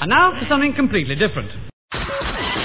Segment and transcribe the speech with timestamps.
[0.00, 1.50] And now for something completely different.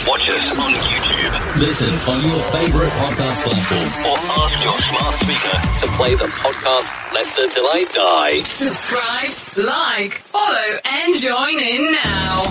[0.08, 5.86] Watch us on YouTube Listen on your favorite podcast platform or ask your smart speaker.
[5.86, 8.39] to play the podcast Leicester Till I Die.
[8.39, 12.42] Subscribe, like, follow, and join in now.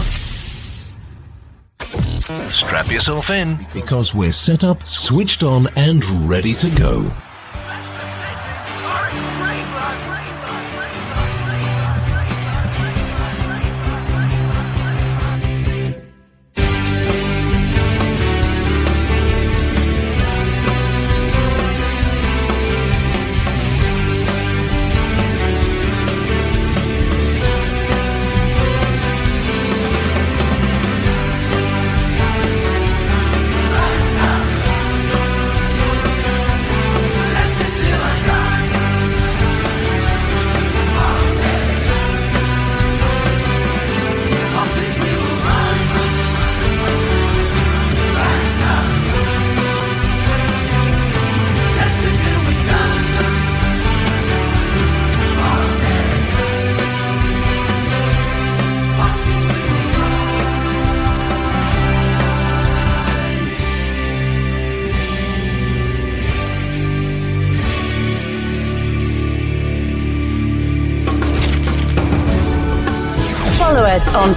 [2.50, 3.58] Strap yourself in.
[3.72, 7.10] Because we're set up, switched on, and ready to go.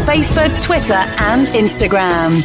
[0.07, 2.37] Facebook, Twitter, and Instagram.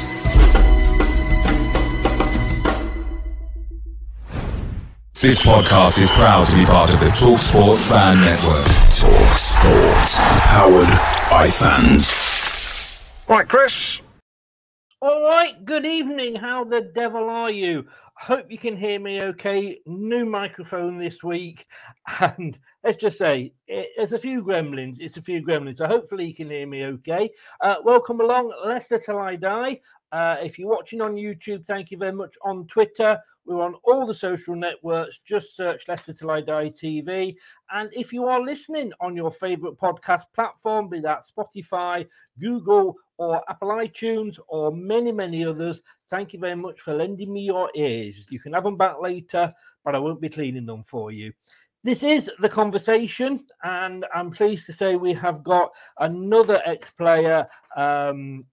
[5.21, 8.67] This podcast is proud to be part of the TalkSport Fan Network.
[8.99, 10.41] TalkSport.
[10.41, 10.89] Powered
[11.31, 13.25] by fans.
[13.28, 14.03] Right, Chris.
[15.01, 16.34] All right, good evening.
[16.34, 17.87] How the devil are you?
[18.22, 19.81] Hope you can hear me okay.
[19.84, 21.66] New microphone this week.
[22.21, 24.99] And let's just say, it, there's a few gremlins.
[25.00, 25.78] It's a few gremlins.
[25.78, 27.31] So hopefully you can hear me okay.
[27.60, 29.81] Uh, welcome along, Leicester Till I Die.
[30.12, 32.37] Uh, if you're watching on YouTube, thank you very much.
[32.44, 35.19] On Twitter, we're on all the social networks.
[35.25, 37.34] Just search Leicester Till I Die TV.
[37.72, 42.06] And if you are listening on your favorite podcast platform, be that Spotify,
[42.38, 47.41] Google, or Apple iTunes, or many, many others, thank you very much for lending me
[47.43, 48.27] your ears.
[48.28, 49.53] You can have them back later,
[49.84, 51.33] but I won't be cleaning them for you.
[51.84, 57.49] This is the conversation, and I'm pleased to say we have got another ex player.
[57.77, 58.44] Um,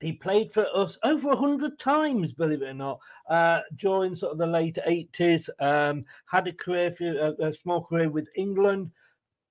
[0.00, 4.32] he played for us over a hundred times, believe it or not, uh, during sort
[4.32, 5.48] of the late eighties.
[5.58, 8.90] Um, had a career, for, a, a small career with England.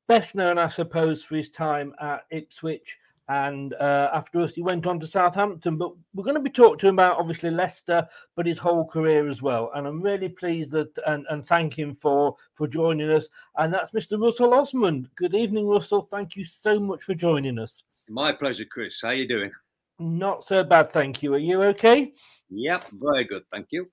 [0.08, 2.97] Best known, I suppose, for his time at Ipswich,
[3.29, 5.78] and uh, after us, he went on to Southampton.
[5.78, 9.29] But we're going to be talking to him about obviously Leicester, but his whole career
[9.29, 9.70] as well.
[9.76, 13.28] And I'm really pleased that and, and thank him for for joining us.
[13.56, 14.20] And that's Mr.
[14.20, 15.08] Russell Osman.
[15.16, 16.02] Good evening, Russell.
[16.02, 17.84] Thank you so much for joining us.
[18.09, 19.00] My pleasure, Chris.
[19.00, 19.52] How are you doing?
[19.99, 21.34] Not so bad, thank you.
[21.34, 22.13] Are you okay?
[22.49, 23.87] Yep, very good, thank you.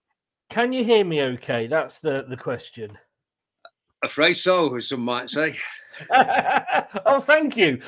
[0.51, 1.67] Can you hear me okay?
[1.67, 2.97] That's the, the question.
[4.05, 5.57] Afraid so, as some might say.
[7.07, 7.81] oh, thank you.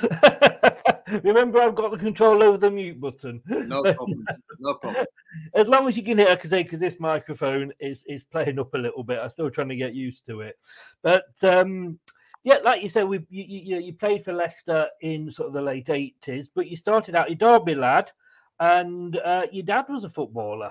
[1.23, 3.41] Remember, I've got the control over the mute button.
[3.47, 4.25] No problem.
[4.59, 5.07] No problem.
[5.55, 8.79] as long as you can hear, because because this microphone is is playing up a
[8.79, 9.19] little bit.
[9.23, 10.57] I'm still trying to get used to it.
[11.03, 11.99] But um,
[12.45, 15.63] Yeah, like you said, we you, you, you played for Leicester in sort of the
[15.63, 18.11] late eighties, but you started out your Derby lad,
[18.61, 20.71] and uh, your dad was a footballer.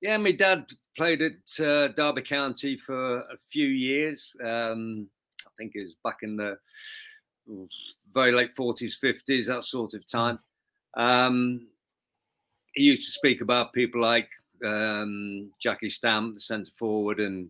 [0.00, 0.66] Yeah, my dad
[0.96, 4.36] played at uh, Derby County for a few years.
[4.44, 5.08] Um,
[5.46, 6.58] I think it was back in the
[8.12, 10.38] very late forties, fifties, that sort of time.
[10.96, 11.66] Um,
[12.74, 14.28] he used to speak about people like
[14.64, 17.48] um, Jackie Stamp, the centre forward, and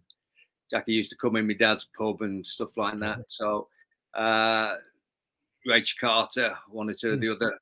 [0.72, 3.26] Jackie used to come in my dad's pub and stuff like that.
[3.28, 3.68] So,
[4.14, 4.76] uh,
[5.68, 7.58] Raich Carter, one or two of the other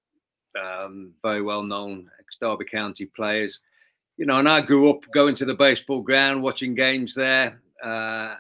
[0.58, 3.58] um, very well known ex Derby County players.
[4.16, 7.60] You know, and I grew up going to the baseball ground, watching games there.
[7.82, 8.36] Uh,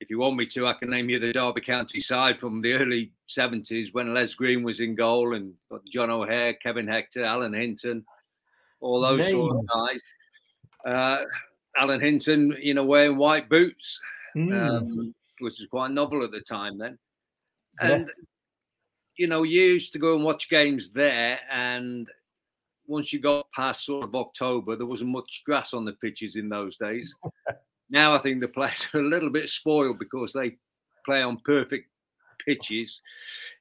[0.00, 2.74] if you want me to, I can name you the Derby County side from the
[2.74, 7.54] early 70s when Les Green was in goal and got John O'Hare, Kevin Hector, Alan
[7.54, 8.04] Hinton,
[8.80, 10.00] all those sort of guys.
[10.84, 11.24] Uh,
[11.76, 14.00] Alan Hinton, you know, wearing white boots,
[14.36, 14.52] Mm.
[14.52, 16.98] um, which was quite novel at the time then.
[17.80, 17.92] Yeah.
[17.92, 18.10] And,
[19.16, 21.38] you know, you used to go and watch games there.
[21.50, 22.10] And
[22.86, 26.48] once you got past sort of October, there wasn't much grass on the pitches in
[26.48, 27.14] those days.
[27.90, 30.56] now I think the players are a little bit spoiled because they
[31.04, 31.88] play on perfect
[32.44, 33.00] pitches,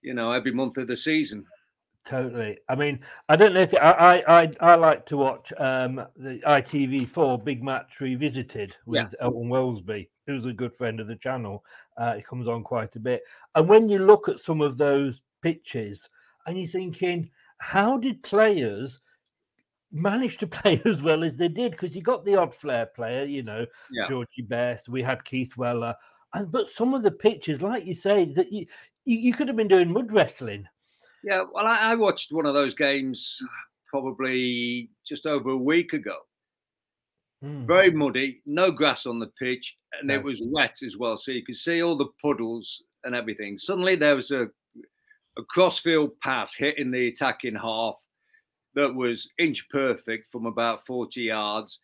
[0.02, 1.46] you know, every month of the season.
[2.06, 2.60] Totally.
[2.70, 3.00] I mean,
[3.30, 7.64] I don't know if I I I, I like to watch um, the ITV4 Big
[7.64, 9.10] Match Revisited with Yeah.
[9.22, 11.66] Elton Welsby, who's a good friend of the channel.
[11.98, 13.24] Uh, it comes on quite a bit.
[13.56, 16.08] And when you look at some of those pitches,
[16.46, 19.00] and you're thinking, how did players
[19.92, 21.72] manage to play as well as they did?
[21.72, 24.08] Because you got the odd flair player, you know, Yeah.
[24.08, 24.90] Georgie Best.
[24.90, 25.96] We had Keith Weller,
[26.36, 28.68] and but some of the pitches, like you say, that you
[29.06, 30.68] you, you could have been doing mud wrestling.
[31.26, 33.40] Yeah, well, I, I watched one of those games
[33.90, 36.18] probably just over a week ago.
[37.44, 37.66] Mm.
[37.66, 40.16] Very muddy, no grass on the pitch, and No.
[40.16, 41.18] it was wet as well.
[41.18, 43.58] So you could see all the puddles and everything.
[43.58, 44.44] Suddenly there was a,
[45.38, 47.96] a crossfield pass hitting the attacking half
[48.76, 51.80] that was inch perfect from about 40 yards.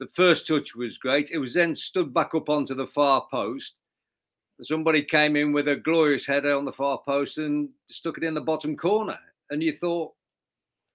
[0.00, 1.30] The first touch was great.
[1.30, 3.74] It was then stood back up onto the far post.
[4.62, 8.34] Somebody came in with a glorious header on the far post and stuck it in
[8.34, 9.18] the bottom corner.
[9.50, 10.12] And you thought,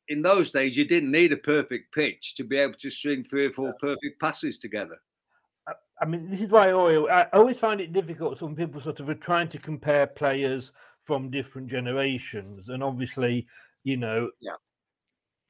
[0.08, 3.46] in those days, you didn't need a perfect pitch to be able to string three
[3.48, 4.98] or four perfect passes together.
[6.02, 8.42] I mean, this is why I always, I always find it difficult.
[8.42, 10.72] when people sort of are trying to compare players
[11.04, 13.48] from different generations, and obviously,
[13.84, 14.56] you know, Yeah.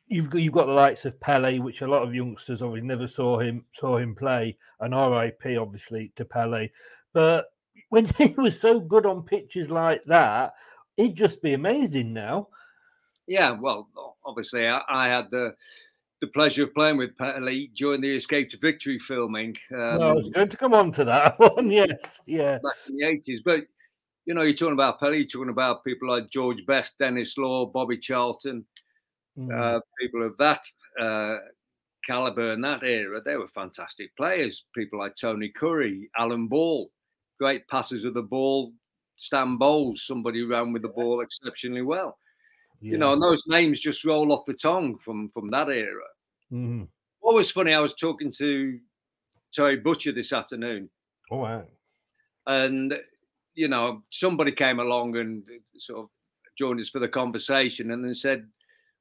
[0.07, 3.07] you've got, you've got the likes of Pele, which a lot of youngsters obviously never
[3.07, 6.69] saw him saw him play, and RIP obviously to Pele.
[7.13, 7.47] But
[7.89, 10.53] when he was so good on pitches like that,
[10.95, 12.47] he'd just be amazing now.
[13.27, 13.89] Yeah, well,
[14.25, 15.53] obviously, I, I had the
[16.21, 19.55] the pleasure of playing with Pele during the Escape to Victory filming.
[19.71, 21.69] Um, I was going to come on to that one.
[21.69, 21.89] Yes,
[22.25, 22.57] yeah.
[22.63, 23.41] back in the eighties.
[23.45, 23.65] But
[24.25, 27.65] you know, you're talking about Pele, you're talking about people like George Best, Denis Law,
[27.65, 28.65] Bobby Charlton,
[29.37, 29.53] Mm.
[29.53, 30.63] uh, people of that
[30.99, 31.37] uh,
[32.05, 33.21] caliber in that era.
[33.23, 34.65] They were fantastic players.
[34.75, 36.89] People like Tony Currie, Alan Ball,
[37.39, 38.73] great passes of the ball.
[39.15, 42.17] Stan Bowles, somebody ran with the ball exceptionally well.
[42.79, 46.05] You know, and those names just roll off the tongue from from that era.
[46.51, 46.87] Mhm.
[47.19, 48.79] What was funny, I was talking to
[49.51, 50.89] Terry Butcher this afternoon,
[51.31, 51.65] Oh, wow.
[52.45, 52.93] and
[53.55, 55.49] you know somebody came along and
[55.79, 56.09] sort of
[56.55, 58.47] joined us for the conversation and then said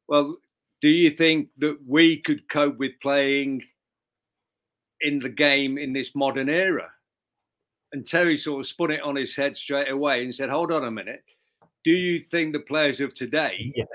[0.09, 0.39] well
[0.81, 3.63] do you think that we could cope with playing
[5.03, 6.91] in the game in this modern era
[7.97, 10.85] and terry sort of spun it on his head straight away and said hold on
[10.85, 11.25] a minute
[11.83, 13.89] do you think the players of today Yes.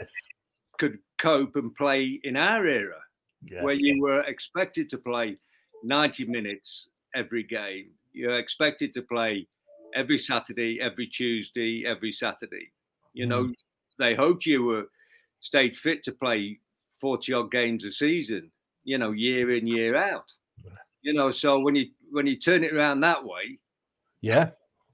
[0.80, 3.00] could cope and play in our era
[3.44, 3.64] Yeah.
[3.64, 5.38] where you were expected to play
[5.84, 7.92] 90 minutes every game.
[8.14, 9.48] You're expected to play
[9.94, 12.72] every Saturday, every Tuesday, every Saturday.
[13.14, 13.56] You know, mm.
[14.00, 14.90] they hoped you were
[15.42, 16.60] stayed fit to play
[17.00, 18.52] 40 odd games a season,
[18.84, 20.32] you know, year in, year out.
[21.02, 23.58] You know, so when you when you turn it around that way,
[24.22, 24.50] Yeah.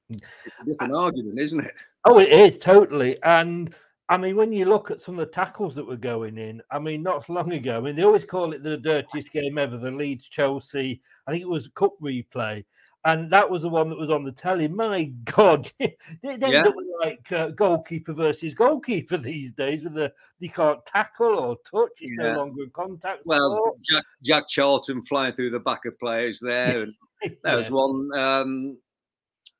[0.09, 1.73] it's an argument, isn't it?
[2.05, 3.21] Oh, it is totally.
[3.23, 3.75] And
[4.09, 6.79] I mean, when you look at some of the tackles that were going in, I
[6.79, 9.77] mean, not so long ago, I mean, they always call it the dirtiest game ever,
[9.77, 11.01] the Leeds Chelsea.
[11.27, 12.63] I think it was a cup replay.
[13.05, 14.67] And that was the one that was on the telly.
[14.67, 16.63] My God, it ended Yeah.
[16.67, 21.91] up like uh, goalkeeper versus goalkeeper these days, with the you can't tackle or touch.
[22.01, 22.33] It's Yeah.
[22.33, 23.21] no longer in contact.
[23.25, 23.77] Well, sport.
[23.83, 26.83] Jack, Jack Charlton flying through the back of players there.
[26.83, 26.93] And
[27.43, 28.77] there was one um,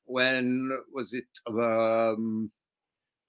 [0.08, 1.26] when was it?
[1.46, 2.50] Um,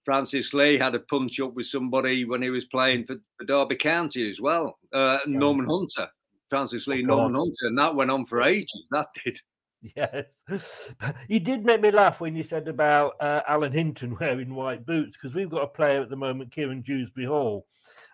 [0.05, 3.75] Francis Lee had a punch up with somebody when he was playing for, for Derby
[3.75, 4.79] County as well.
[4.93, 6.07] Uh, Norman Hunter,
[6.49, 8.87] Francis Lee, Norman Hunter, and that went on for ages.
[8.91, 9.39] That did.
[9.95, 10.25] Yes,
[11.27, 15.15] you did make me laugh when you said about uh, Alan Hinton wearing white boots
[15.15, 17.65] because we've got a player at the moment, Kiernan Dewsbury Hall,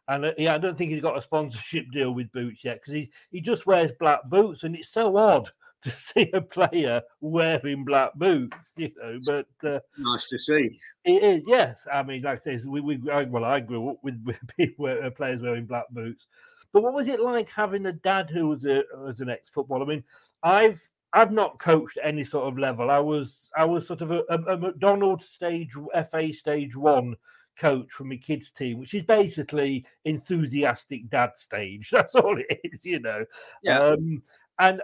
[0.07, 2.93] and uh, yeah, I don't think he's got a sponsorship deal with boots yet because
[2.93, 5.49] he he just wears black boots, and it's so odd
[5.85, 9.19] to see a player wearing black boots, you know.
[9.25, 10.79] But uh, nice to see.
[11.05, 11.87] It is, yes.
[11.91, 14.87] I mean, like I say, we, we I, well, I grew up with, with people,
[14.87, 16.27] uh, players wearing black boots.
[16.73, 19.85] But what was it like having a dad who was a was an ex footballer?
[19.85, 20.03] I mean,
[20.43, 20.81] I've
[21.13, 22.91] I've not coached any sort of level.
[22.91, 25.73] I was I was sort of a, a, a McDonald's stage
[26.11, 27.15] FA stage one
[27.57, 31.89] coach for my kids team, which is basically enthusiastic dad stage.
[31.91, 33.25] That's all it is, you know.
[33.63, 33.81] Yeah.
[33.81, 34.21] Um,
[34.59, 34.81] and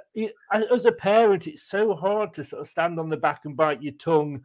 [0.52, 3.82] as a parent, it's so hard to sort of stand on the back and bite
[3.82, 4.42] your tongue,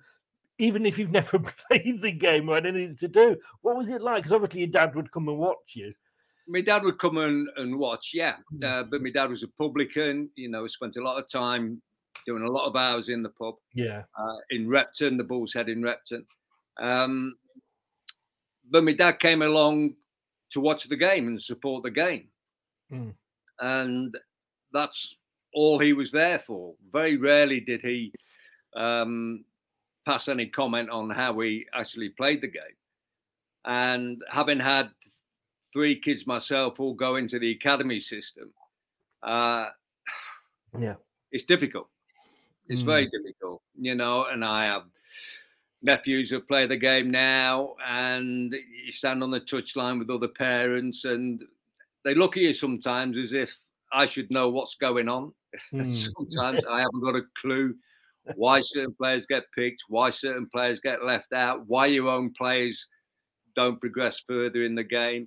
[0.59, 3.37] even if you've never played the game or had anything to do.
[3.63, 4.19] What was it like?
[4.19, 5.93] Because obviously your dad would come and watch you.
[6.49, 8.37] My dad would come and, and watch, yeah.
[8.65, 11.83] Uh, but my dad was a publican, you know, spent a lot of time
[12.25, 13.57] doing a lot of hours in the pub.
[13.75, 14.03] Yeah.
[14.17, 16.25] Uh, in Repton, the Bull's Head in Repton.
[16.79, 17.37] Um,
[18.71, 19.95] but my dad came along
[20.51, 22.29] to watch the game and support the game.
[22.93, 23.15] Mm.
[23.59, 24.17] And
[24.77, 25.17] that's
[25.55, 26.75] all he was there for.
[26.93, 28.13] Very rarely did he
[28.77, 29.45] um,
[30.05, 32.77] pass any comment on how we actually played the game.
[33.65, 34.91] And having had
[35.73, 38.53] three kids myself all go into the academy system,
[39.23, 39.71] uh,
[40.79, 40.95] yeah,
[41.33, 41.89] it's difficult.
[42.69, 42.87] It's mm.
[42.87, 44.27] very difficult, you know.
[44.27, 44.85] And I have
[45.83, 51.05] nephews who play the game now, and you stand on the touchline with other parents,
[51.05, 51.43] and
[52.05, 53.53] they look at you sometimes as if
[53.97, 55.33] I should know what's going on.
[55.73, 56.13] Mm.
[56.15, 57.75] Sometimes I haven't got a clue
[58.35, 62.87] why certain players get picked, why certain players get left out, why your own players
[63.55, 65.27] don't progress further in the game.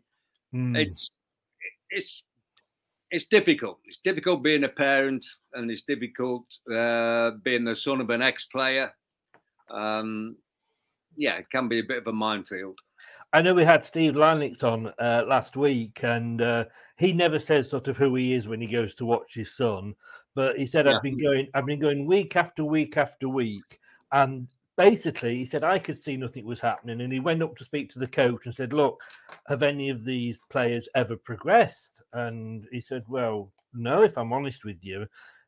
[0.53, 0.77] Mm.
[0.77, 1.09] It's
[1.89, 2.23] it's
[3.09, 3.79] it's difficult.
[3.85, 8.91] It's difficult being a parent, and it's difficult uh, being the son of an ex-player.
[9.71, 10.35] Um,
[11.17, 12.77] yeah, it can be a bit of a minefield.
[13.31, 16.65] I know we had Steve Lynex on uh, last week, and uh,
[16.97, 19.93] he never says sort of who he is when he goes to watch his son.
[20.35, 20.95] But he said, Yeah.
[20.95, 23.79] "I've been going, I've been going week after week after week,"
[24.11, 27.63] and basically he said I could see nothing was happening, and he went up to
[27.65, 28.99] speak to the coach and said, "Look,
[29.47, 34.65] have any of these players ever progressed?" And he said, "Well, no, if I'm honest
[34.65, 35.05] with you."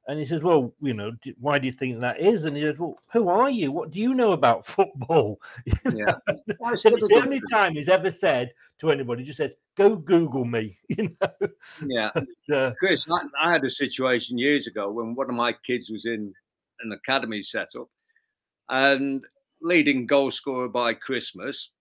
[0.08, 2.80] And he says, "Well, you know, why do you think that is?" And he said,
[2.80, 3.72] "Well, who are you?
[3.72, 5.42] What do you know about football?"
[5.90, 6.16] Yeah.
[6.72, 10.46] He said it's the only time he's ever said to anybody, just said, "Go Google
[10.46, 11.48] me." You know.
[11.80, 12.12] Yeah.
[12.54, 16.06] Uh, Chris, I, I had a situation years ago when one of my kids was
[16.06, 16.34] in
[16.82, 17.88] an academy setup
[18.70, 19.26] and
[19.62, 21.72] leading goal scorer by Christmas,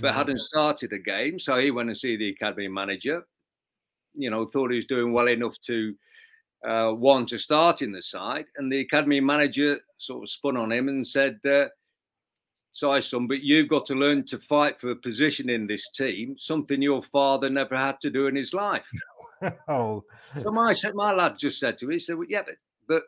[0.00, 0.14] but Mhm.
[0.14, 1.38] hadn't started a game.
[1.38, 3.26] So he went and see the academy manager.
[4.14, 5.94] You know, thought he was doing well enough to
[6.66, 10.72] uh, want to start in the side, and the academy manager sort of spun on
[10.72, 11.66] him and said, uh,
[12.72, 16.36] "Sorry, son, but you've got to learn to fight for a position in this team,
[16.38, 18.86] something your father never had to do in his life."
[19.68, 20.04] oh,
[20.42, 22.56] So my my lad just said to me, he said, well, "Yeah, but,
[22.88, 23.02] but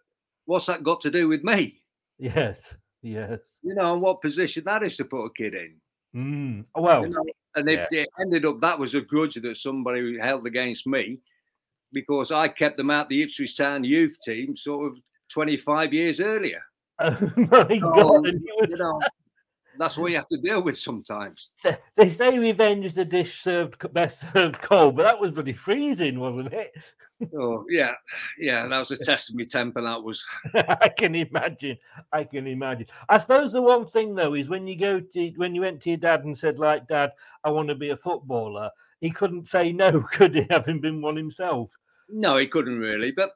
[0.45, 1.83] what's that got to do with me?
[2.19, 3.59] yes, yes.
[3.63, 5.81] You know, and what position that is to put a kid in."
[6.15, 6.65] Mm.
[6.75, 7.25] Well, You know,
[7.55, 11.21] and it, it ended up that was a grudge that somebody held against me
[11.93, 14.99] because I kept them out the Ipswich Town youth team sort of
[15.33, 16.61] 25 years earlier.
[17.01, 18.27] oh my So, God!
[18.27, 19.01] you know,
[19.79, 21.51] that's what you have to deal with sometimes.
[21.97, 26.19] They say revenge is the dish served best served cold, but that was bloody freezing,
[26.19, 26.73] wasn't it?
[27.37, 27.95] Oh yeah,
[28.39, 29.83] yeah, that was a test of my temper.
[29.83, 31.77] That was I can imagine.
[32.13, 32.87] I can imagine.
[33.09, 35.91] I suppose the one thing though is when you go to when you went to
[35.91, 37.11] your dad and said, like, Dad,
[37.43, 41.17] I want to be a footballer, he couldn't say no, could he, having been one
[41.17, 41.71] himself?
[42.09, 43.13] no, he couldn't really.
[43.13, 43.31] But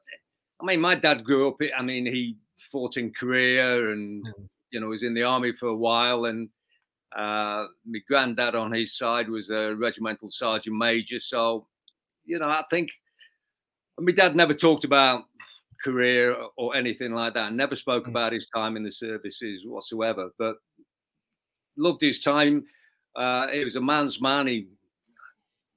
[0.61, 1.57] I mean, my dad grew up.
[1.77, 2.37] I mean, he
[2.71, 4.27] fought in Korea and
[4.71, 6.25] you know was in the army for a while.
[6.25, 6.49] And
[7.15, 11.19] uh, my granddad on his side was a regimental sergeant major.
[11.19, 11.67] So
[12.25, 12.89] you know, I think
[13.99, 15.25] my dad never talked about
[15.83, 17.53] career or anything like that.
[17.53, 20.29] Never spoke about his time in the services whatsoever.
[20.39, 20.55] But
[21.77, 22.65] loved his time.
[23.15, 24.47] Uh, he was a man's man.
[24.47, 24.67] He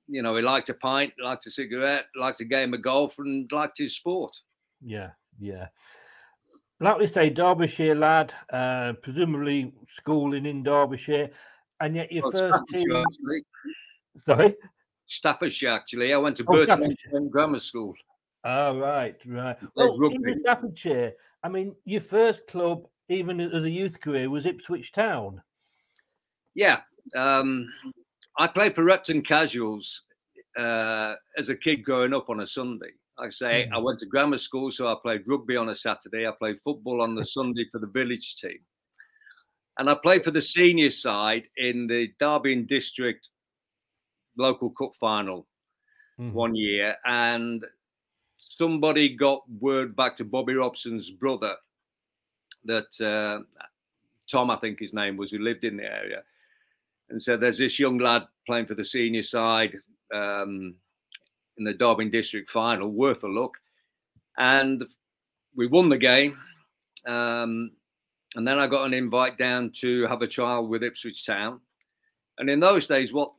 [0.09, 3.51] you know, he liked a pint, liked a cigarette, liked a game of golf, and
[3.53, 4.37] liked his sport.
[4.83, 5.69] Yeah, yeah.
[6.81, 11.31] Like we say, Derbyshire lad, uh, presumably schooling in Derbyshire,
[11.81, 12.97] and yet your Well, first team.
[12.97, 13.43] actually.
[14.17, 14.55] Sorry.
[15.07, 16.13] Staffordshire, actually.
[16.13, 17.29] I went to Oh, Burton.
[17.29, 17.95] Grammar School.
[18.45, 19.57] Oh, right, right.
[19.75, 20.33] Well, in rugby.
[20.35, 25.41] the Staffordshire, I mean, your first club, even as a youth career, was Ipswich Town.
[26.55, 26.81] Yeah.
[27.15, 27.73] Um,
[28.39, 30.03] I played for Repton Casuals
[30.59, 32.91] uh, as a kid growing up on a Sunday.
[33.19, 36.27] I say I went to grammar school, so I played rugby on a Saturday.
[36.27, 38.59] I played football on the Sunday for the village team,
[39.79, 43.29] and I played for the senior side in the Derby and District
[44.37, 45.47] local cup final
[46.33, 47.65] one year, and
[48.37, 51.55] somebody got word back to Bobby Robson's brother
[52.65, 53.43] that uh,
[54.31, 56.23] Tom, I think his name was, who lived in the area,
[57.11, 59.75] and so "There's this young lad playing for the senior side
[60.15, 60.75] um,
[61.59, 63.55] in the Darwin District final, worth a look."
[64.39, 64.85] And
[65.55, 66.39] we won the game,
[67.07, 67.71] um,
[68.35, 71.61] and then I got an invite down to have a trial with Ipswich Town.
[72.39, 73.33] And in those days, what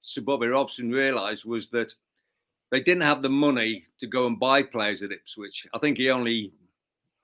[0.00, 1.92] Sir Bobby Robson realised was that
[2.70, 5.66] they didn't have the money to go and buy players at Ipswich.
[5.74, 6.52] I think he only,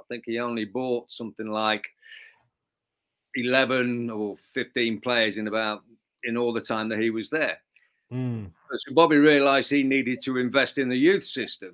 [0.00, 1.88] I think he only bought something like
[3.36, 5.82] eleven or fifteen players in about
[6.24, 7.58] in all the time that he was there.
[8.12, 8.50] Mm.
[8.76, 11.70] So Bobby realised he needed to invest in the youth system.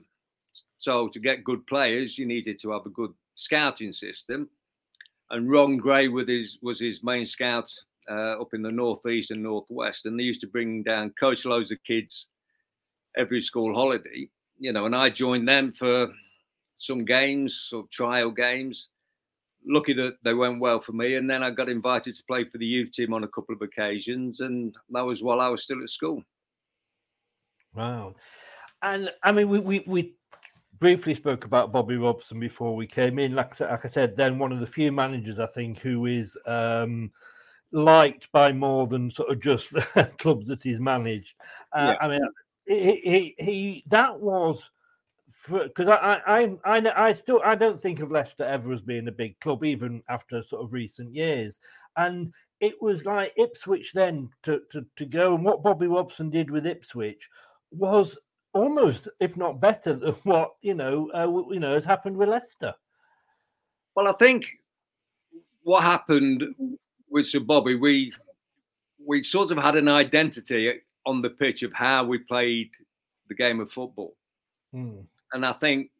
[0.78, 4.48] So to get good players, you needed to have a good scouting system.
[5.30, 7.72] And Ron Gray with his was his main scout
[8.08, 11.72] uh, up in the northeast and northwest, and they used to bring down coach loads
[11.72, 12.26] of kids
[13.16, 16.08] every school holiday, you know, and I joined them for
[16.76, 18.88] some games, sort of trial games.
[19.66, 22.58] Lucky that they went well for me, and then I got invited to play for
[22.58, 25.82] the youth team on a couple of occasions, and that was while I was still
[25.82, 26.22] at school.
[27.74, 28.14] Wow.
[28.82, 30.14] And I mean, we, we, we
[30.78, 33.34] briefly spoke about Bobby Robson before we came in.
[33.34, 36.06] Like, I said- like I said, then one of the few managers I think who
[36.06, 37.10] is um,
[37.72, 39.72] liked by more than sort of just
[40.18, 41.34] clubs that he's managed.
[41.72, 42.06] Uh, Yeah.
[42.06, 42.20] I mean,
[42.66, 43.00] he,
[43.36, 44.70] he, he that was
[45.48, 49.12] because I, I, I, I, still I don't think of Leicester ever as being a
[49.12, 51.60] big club, even after sort of recent years.
[51.96, 56.50] And it was like Ipswich then to, to, to go and what Bobby Robson did
[56.50, 57.28] with Ipswich
[57.70, 58.16] was
[58.54, 62.74] almost, if not better, than what you know, uh, you know, has happened with Leicester.
[63.94, 64.46] Well, I think
[65.62, 66.44] what happened
[67.10, 68.12] with Sir Bobby, we
[69.04, 72.70] we sort of had an identity on the pitch of how we played
[73.28, 74.16] the game of football.
[74.74, 75.04] Mm.
[75.32, 75.90] And I think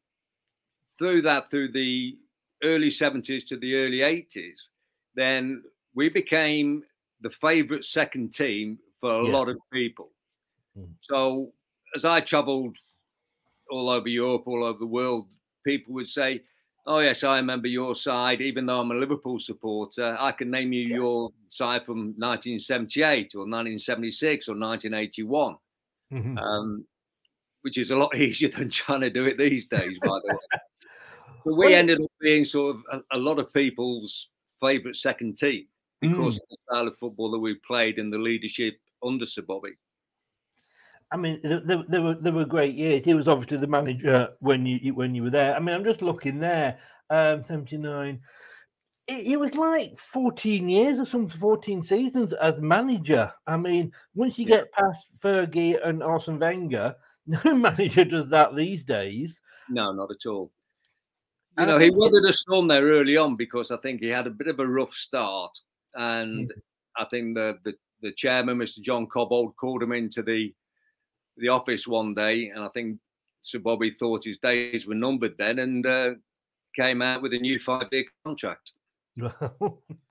[0.99, 2.19] through that, through the
[2.63, 4.69] early 70s to the early 80s,
[5.15, 5.63] then
[5.95, 6.85] we became
[7.21, 9.31] the favourite second team for a Yeah.
[9.31, 10.13] lot of people.
[10.77, 10.97] Mm.
[11.03, 11.53] So
[11.97, 12.77] as I travelled
[13.71, 15.31] all over Europe, all over the world,
[15.65, 16.43] people would say,
[16.87, 18.41] Oh, yes, I remember your side.
[18.41, 23.47] Even though I'm a Liverpool supporter, I can name you your side from 1978 or
[23.47, 25.57] 1976 or 1981
[26.11, 26.43] Mhm.
[26.43, 26.87] um,
[27.67, 30.39] which is a lot easier than trying to do it these days, by the way.
[31.45, 34.29] So we Well- ended up being sort of a, a lot of people's
[34.61, 35.67] favourite second team
[36.01, 36.43] because Mm.
[36.43, 38.75] of the style of football that we played and the leadership
[39.05, 39.71] under Sir Bobby.
[41.13, 43.05] I mean, there, there, there were there were great years.
[43.05, 45.55] He was obviously the manager when you when you were there.
[45.57, 46.79] I mean, I'm just looking there,
[47.11, 48.21] um, 79.
[49.07, 53.33] It, it was like 14 years or some 14 seasons as manager.
[53.47, 54.57] I mean, once you Yeah.
[54.57, 56.97] get past Fergie and Arsene Wenger,
[57.45, 59.41] no manager does that these days.
[59.69, 60.53] No, not at all.
[61.59, 64.27] You And know, he weathered a storm there early on because I think he had
[64.27, 65.59] a bit of a rough start,
[65.95, 66.53] and
[66.97, 68.81] I think the the, the chairman, Mr.
[68.81, 70.55] John Cobbold, called him into the
[71.37, 72.99] the office one day, and I think
[73.43, 76.11] Sir Bobby thought his days were numbered then, and uh,
[76.75, 78.73] came out with a new five year contract.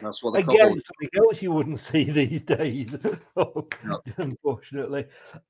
[0.00, 2.96] That's what Again, something else you wouldn't see these days,
[3.36, 3.68] No.
[4.16, 5.06] unfortunately.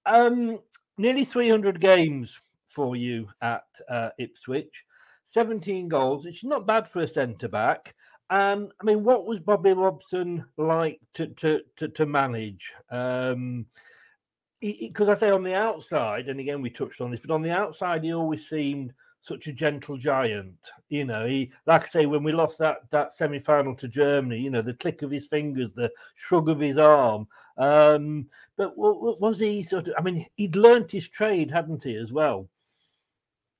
[0.06, 0.58] Um,
[0.98, 4.84] nearly 300 games for you at uh, Ipswich,
[5.24, 7.94] 17 goals, It's not bad for a centre back.
[8.30, 12.72] Um, I mean, what was Bobby Robson like to to to, to manage?
[12.90, 13.66] Um,
[14.60, 17.50] because I say on the outside, and again we touched on this, but on the
[17.50, 20.58] outside he always seemed such a gentle giant.
[20.88, 24.38] You know, he like I say when we lost that that semi final to Germany,
[24.38, 27.26] you know, the click of his fingers, the shrug of his arm.
[27.56, 29.94] Um, but wa- wa- was he sort of?
[29.96, 32.48] I mean, he'd learnt his trade, hadn't he, as well?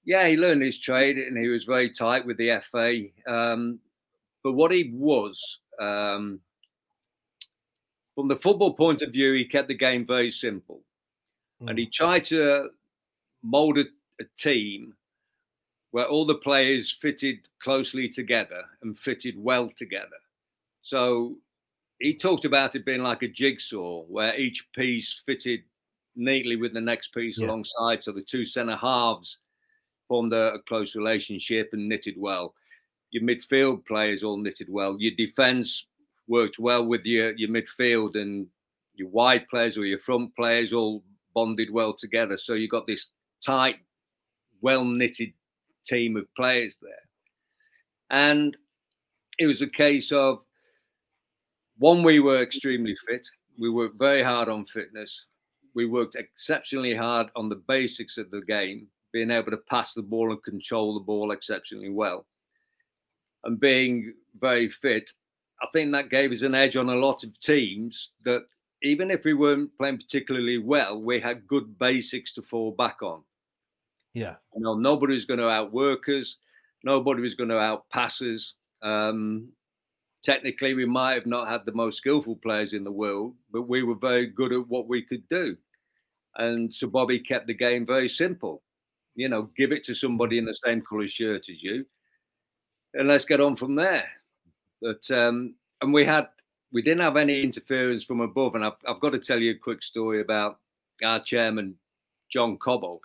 [0.04, 3.04] Yeah, he learned his trade and he was very tight with the FA.
[3.32, 3.78] Um,
[4.42, 6.40] but what he was, um,
[8.16, 10.82] from the football point of view, he kept the game very simple.
[11.68, 12.70] And he tried to
[13.44, 13.84] mold a,
[14.20, 14.94] a team
[15.92, 20.16] where all the players fitted closely together and fitted well together.
[20.82, 21.36] So
[22.00, 25.60] he talked about it being like a jigsaw where each piece fitted
[26.16, 27.46] neatly with the next piece Yeah.
[27.46, 28.02] alongside.
[28.02, 29.38] So the two centre halves
[30.08, 32.54] formed a, a close relationship and knitted well.
[33.10, 34.96] Your midfield players all knitted well.
[34.98, 35.86] Your defence
[36.26, 38.46] worked well with your, your midfield and
[38.94, 42.36] your wide players or your front players all bonded well together.
[42.38, 43.08] So you got this
[43.44, 43.76] tight
[44.62, 45.32] well knitted
[45.84, 46.92] team of players there.
[48.10, 48.56] And
[49.38, 50.42] it was a case of
[51.78, 53.26] one, we were extremely fit.
[53.58, 55.24] We worked very hard on fitness.
[55.74, 60.02] We worked exceptionally hard on the basics of the game, being able to pass the
[60.02, 62.26] ball and control the ball exceptionally well.
[63.44, 65.10] And being very fit,
[65.62, 68.44] I think that gave us an edge on a lot of teams that
[68.82, 73.22] even if we weren't playing particularly well, we had good basics to fall back on.
[74.14, 74.34] Yeah.
[74.54, 76.36] You know, nobody was going to outwork us.
[76.84, 78.54] Nobody was going to outpass us.
[78.82, 79.48] Um,
[80.22, 83.82] technically, we might have not had the most skillful players in the world, but we
[83.82, 85.56] were very good at what we could do.
[86.36, 88.62] And so Bobby kept the game very simple.
[89.14, 91.84] You know, give it to somebody in the same colour shirt as you,
[92.94, 94.06] and let's get on from there.
[94.80, 96.28] But um, and we had
[96.72, 98.54] we didn't have any interference from above.
[98.54, 100.58] And I've, I've got to tell you a quick story about
[101.04, 101.74] our chairman,
[102.32, 103.00] John Cobbold.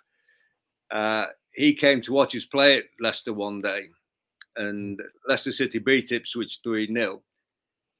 [0.91, 3.87] Uh, he came to watch us play at Leicester one day,
[4.55, 7.21] and Leicester City beat Ipswich 3 0.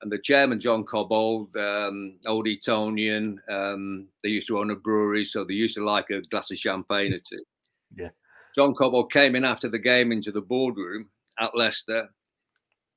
[0.02, 5.26] And the chairman, John Cobbold, um, old Etonian, um, they used to own a brewery,
[5.26, 7.44] so they used to like a glass of champagne or two.
[7.96, 8.10] Yeah.
[8.54, 12.10] John Cobbold came in after the game into the boardroom at Leicester,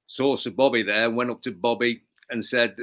[0.09, 2.75] saw Sir Bobby there, went up to Bobby and said,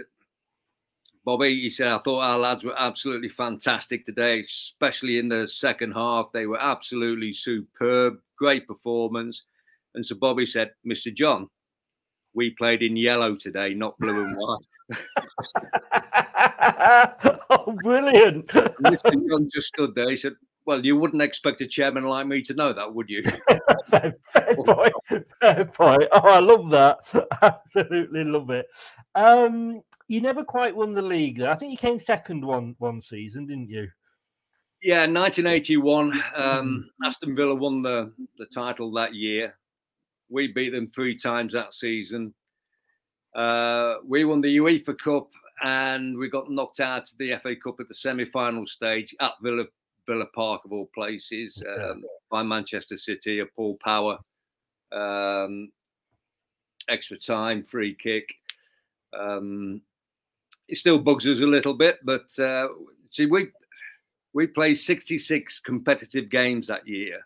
[1.28, 5.92] Bobby, he said, I thought our lads were absolutely fantastic today, especially in the second
[5.92, 6.30] half.
[6.32, 9.44] They were absolutely superb, great performance.
[9.94, 11.14] And so Bobby said, Mr.
[11.14, 11.50] John,
[12.34, 14.68] we played in yellow today, not blue and white.
[17.50, 18.48] oh, brilliant.
[18.48, 19.12] Mr.
[19.12, 20.10] John just stood there.
[20.10, 20.36] He said,
[20.68, 23.24] Well, you wouldn't expect a chairman like me to know that, would you?
[23.88, 24.94] fair, fair point.
[25.40, 26.04] Fair point.
[26.12, 27.00] Oh, I love that.
[27.42, 28.68] Absolutely love it.
[29.16, 31.40] Um, you never quite won the league.
[31.40, 31.52] Though.
[31.52, 33.88] I think you came second one one season, didn't you?
[34.84, 36.22] Yeah, 1981.
[36.36, 39.56] Um, Aston Villa won the, the title that year.
[40.30, 42.34] We beat them three times that season.
[43.34, 45.30] Uh, we won the UEFA Cup
[45.64, 49.64] and we got knocked out of the FA Cup at the semi-final stage at Villa
[50.08, 53.40] Villa Park of all places um, by Manchester City.
[53.40, 54.18] A Paul Power
[54.92, 55.72] um,
[56.90, 58.34] extra time free kick.
[59.18, 59.82] Um,
[60.68, 62.68] it still bugs us a little bit, but uh,
[63.10, 63.48] see, we
[64.34, 67.20] we played 66 competitive games that year,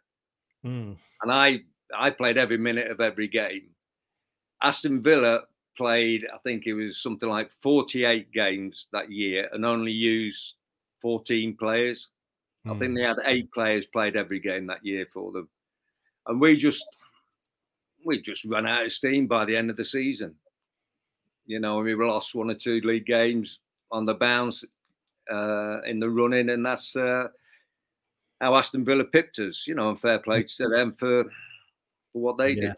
[0.66, 0.96] Mm.
[1.24, 1.62] and I
[1.96, 3.70] I played every minute of every game.
[4.64, 5.42] Aston Villa
[5.76, 10.54] played, I think it was something like 48 games that year, and only used
[11.02, 12.10] 14 players.
[12.66, 15.50] I think they had eight players played every game that year for them,
[16.28, 16.86] and we just
[18.06, 20.36] we just ran out of steam by the end of the season.
[21.46, 23.60] You know, we lost one or two league games
[23.92, 24.64] on the bounce
[25.32, 27.30] uh, in the running, and that's uh,
[28.40, 29.66] how Aston Villa pipped us.
[29.68, 31.24] You know, and fair play to them for
[32.14, 32.62] for what they Yeah.
[32.62, 32.76] did.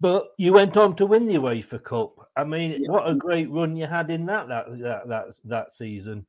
[0.00, 2.30] But you went on to win the UEFA Cup.
[2.36, 6.26] I mean, what a great run you had in that that that that, that season.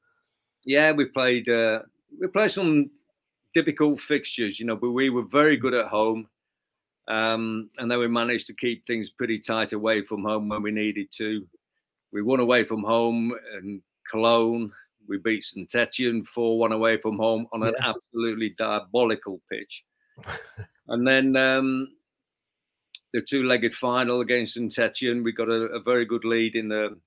[0.66, 1.84] Yeah, we played uh,
[2.20, 2.90] we played some
[3.54, 6.28] difficult fixtures, you know, but we were very good at home.
[7.08, 10.72] Um, and then we managed to keep things pretty tight away from home when we
[10.72, 11.46] needed to.
[12.12, 14.72] We won away from home in Cologne.
[15.08, 19.84] We beat St Etienne 4 1 away from home on an absolutely diabolical pitch.
[20.88, 21.88] and then um,
[23.14, 26.70] the two legged final against St Etienne, we got a, a very good lead in
[26.70, 26.98] the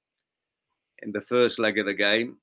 [1.03, 2.37] in the first leg of the game.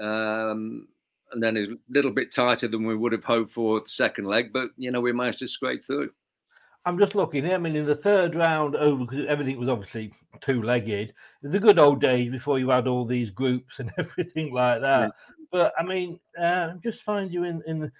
[0.00, 0.88] Um,
[1.32, 4.52] and then a little bit tighter than we would have hoped for the second leg,
[4.52, 6.10] but you know we managed to scrape through.
[6.86, 7.50] I'm just looking.
[7.50, 11.12] I mean, in the third round over because everything was obviously two-legged.
[11.42, 15.12] The good old days before you had all these groups and everything like that.
[15.52, 17.92] But I mean, uh, just find you in in the.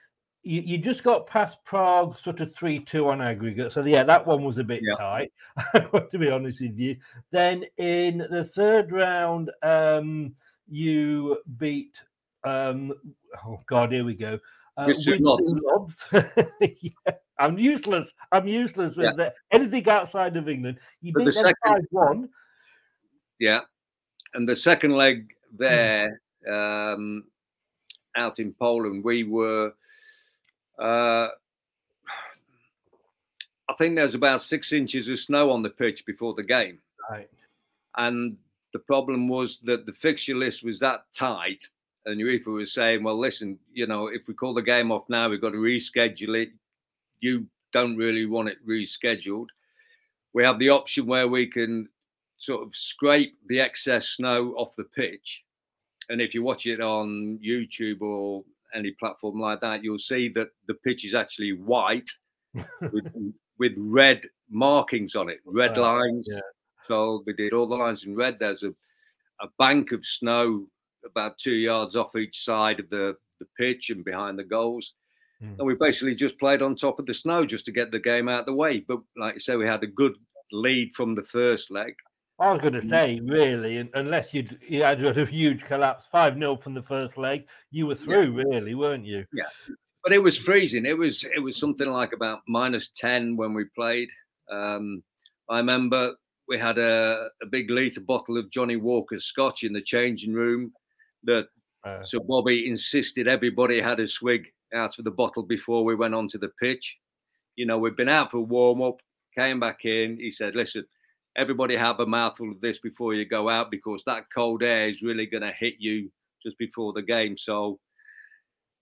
[0.43, 3.73] You, you just got past Prague, sort of three-two on aggregate.
[3.73, 5.31] So yeah, that one was a bit tight.
[5.75, 6.97] to be honest with you.
[7.31, 10.35] Then in the third round, um,
[10.71, 12.01] you beat.
[12.45, 12.93] Um,
[13.47, 14.39] oh God, here we go.
[14.77, 16.09] Uh, Richard Winston Lodds.
[16.13, 16.51] Lodds.
[16.81, 18.13] Yeah, I'm useless.
[18.33, 19.31] I'm useless with Yeah.
[19.51, 20.79] anything outside of England.
[21.03, 22.29] You But beat the them second- one.
[23.39, 23.61] Yeah,
[24.35, 25.57] and the second leg Hmm.
[25.57, 27.25] there, um,
[28.17, 29.73] out in Poland, we were.
[30.79, 31.29] Uh,
[33.69, 36.81] I think there was about six inches of snow on the pitch before the game.
[37.11, 37.31] Right.
[37.97, 38.37] And
[38.73, 41.69] the problem was that the fixture list was that tight.
[42.11, 45.29] And UEFA was saying, well, listen, you know, if we call the game off now,
[45.29, 46.51] we've got to reschedule it.
[47.21, 49.47] You don't really want it rescheduled.
[50.33, 51.89] We have the option where we can
[52.37, 55.43] sort of scrape the excess snow off the pitch.
[56.09, 58.45] And if you watch it on YouTube or
[58.75, 62.11] any platform like that, you'll see that the pitch is actually white
[62.93, 63.07] with,
[63.59, 66.29] with red markings on it, red lines.
[66.31, 66.41] yeah.
[66.89, 68.39] So they did all the lines in red.
[68.41, 68.71] There's a,
[69.41, 70.67] a bank of snow
[71.05, 74.95] about two yards off each side of the, the pitch and behind the goals.
[75.43, 75.59] Mm.
[75.59, 78.29] And we basically just played on top of the snow just to get the game
[78.29, 78.85] out of the way.
[78.87, 80.15] But like you say, we had a good
[80.53, 81.95] lead from the first leg.
[82.39, 86.57] I was going to say, really, unless you'd, you had a huge collapse, 5 0
[86.57, 89.27] from the first leg, you were through, really, weren't you?
[89.33, 89.45] Yeah.
[90.03, 90.87] But it was freezing.
[90.87, 94.09] It was it was something like about minus ten when we played.
[94.51, 95.03] Um,
[95.51, 96.15] I remember
[96.49, 100.73] we had a, a big litre bottle of Johnnie Walker's Scotch in the changing room.
[101.25, 101.49] That
[101.85, 106.15] Uh, so Bobby insisted everybody had a swig out of the bottle before we went
[106.15, 106.97] onto the pitch.
[107.57, 108.97] You know, we'd been out for warm up,
[109.35, 110.19] came back in.
[110.19, 110.85] He said, "Listen,
[111.37, 115.03] everybody have a mouthful of this before you go out because that cold air is
[115.03, 116.11] really going to hit you
[116.43, 117.79] just before the game." So.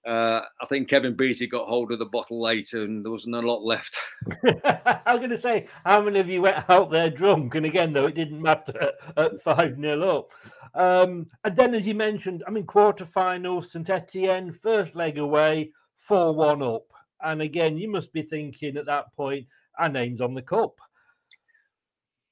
[0.07, 3.41] Uh, I think Kevin Beattie got hold of the bottle later, and there wasn't a
[3.41, 3.99] lot left.
[4.45, 7.57] I was going to say, how many of you went out there drunk?
[7.57, 10.31] And again, though, it didn't matter at 5 0 up.
[10.75, 16.35] Um, and then, as you mentioned, I mean, quarterfinals, St Etienne, first leg away, 4
[16.35, 16.85] 1 up.
[17.21, 19.47] And again, you must be thinking at that point,
[19.79, 20.81] our name's on the cup.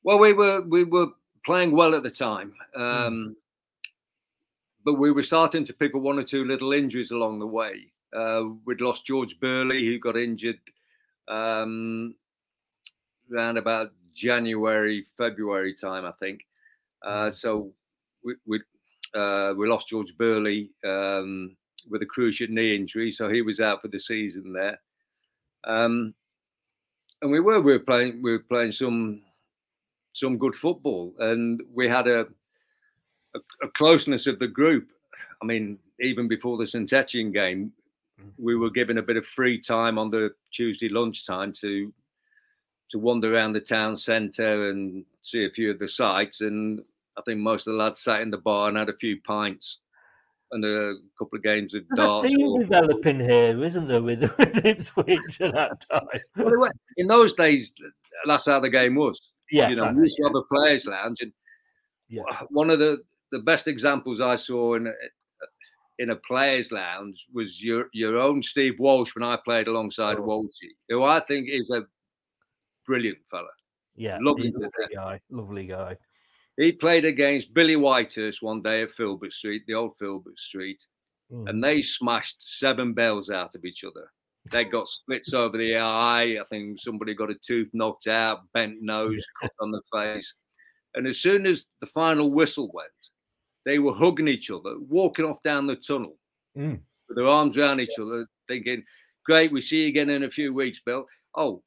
[0.02, 1.08] Well, we were we were
[1.44, 3.36] playing well at the time, um,
[4.84, 7.92] but we were starting to pick up one or two little injuries along the way.
[8.16, 10.60] Uh, we'd lost George Burley, who got injured
[11.28, 12.14] um,
[13.32, 16.46] around about January, February time, I think.
[17.04, 17.72] Uh, so
[18.26, 18.60] we we,
[19.14, 21.56] uh, we lost George Burley um,
[21.88, 24.78] with a cruciate knee injury, so he was out for the season there.
[25.64, 26.14] Um,
[27.22, 29.22] and we were we were playing we were playing some
[30.12, 32.26] some good football, and we had a,
[33.34, 34.88] a, a closeness of the group.
[35.42, 37.72] I mean, even before the Etienne game,
[38.38, 41.92] we were given a bit of free time on the Tuesday lunchtime to
[42.88, 46.40] to wander around the town centre and see a few of the sights.
[46.40, 46.82] And
[47.18, 49.78] I think most of the lads sat in the bar and had a few pints
[50.52, 52.24] and a couple of games of There's a darts.
[52.26, 56.06] team or- developing here, isn't there, with, with Ipswich at that time?
[56.36, 57.72] Well, in those days,
[58.26, 59.20] that's how the game was.
[59.50, 61.32] Yes, you know, we used to have a players' lounge, and
[62.08, 62.22] Yeah.
[62.50, 62.98] one of the
[63.32, 64.92] the best examples I saw in a,
[65.98, 70.22] in a players' lounge was your your own Steve Walsh when I played alongside Oh.
[70.26, 71.84] Walshy, who I think is a
[72.86, 73.48] brilliant fella.
[73.96, 75.20] Yeah, Lovely he's to a lovely guy.
[75.30, 75.96] Lovely guy.
[76.56, 80.82] He played against Billy Whitehurst one day at Filbert Street, the old Filbert Street,
[81.32, 81.48] Mm.
[81.50, 84.10] and they smashed seven bells out of each other.
[84.52, 86.38] They got splits over the eye.
[86.40, 90.32] I think somebody got a tooth knocked out, bent nose, cut on the face.
[90.94, 92.90] And as soon as the final whistle went,
[93.64, 96.16] they were hugging each other, walking off down the tunnel
[96.56, 96.80] Mm.
[97.08, 98.84] with their arms around each other, thinking,
[99.24, 101.04] Great, we see you again in a few weeks, Bill.
[101.34, 101.60] Oh,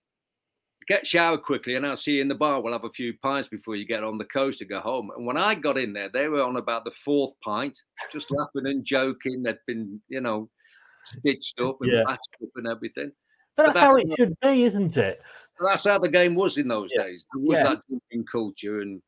[0.89, 2.62] get showered quickly and I'll see you in the bar.
[2.62, 5.12] We'll have a few pints before you get on the coast to go home.
[5.15, 7.78] And when I got in there, they were on about the fourth pint,
[8.12, 9.43] just laughing and joking.
[9.43, 10.49] They'd been, you know,
[11.06, 12.04] stitched up and Yeah.
[12.08, 13.12] patched up and everything.
[13.56, 15.21] But But that's how it should be, isn't it?
[15.62, 17.04] That's how the game was in those Yeah.
[17.04, 17.25] days.
[17.34, 17.63] There was Yeah.
[17.69, 18.80] that drinking culture.
[18.82, 19.02] And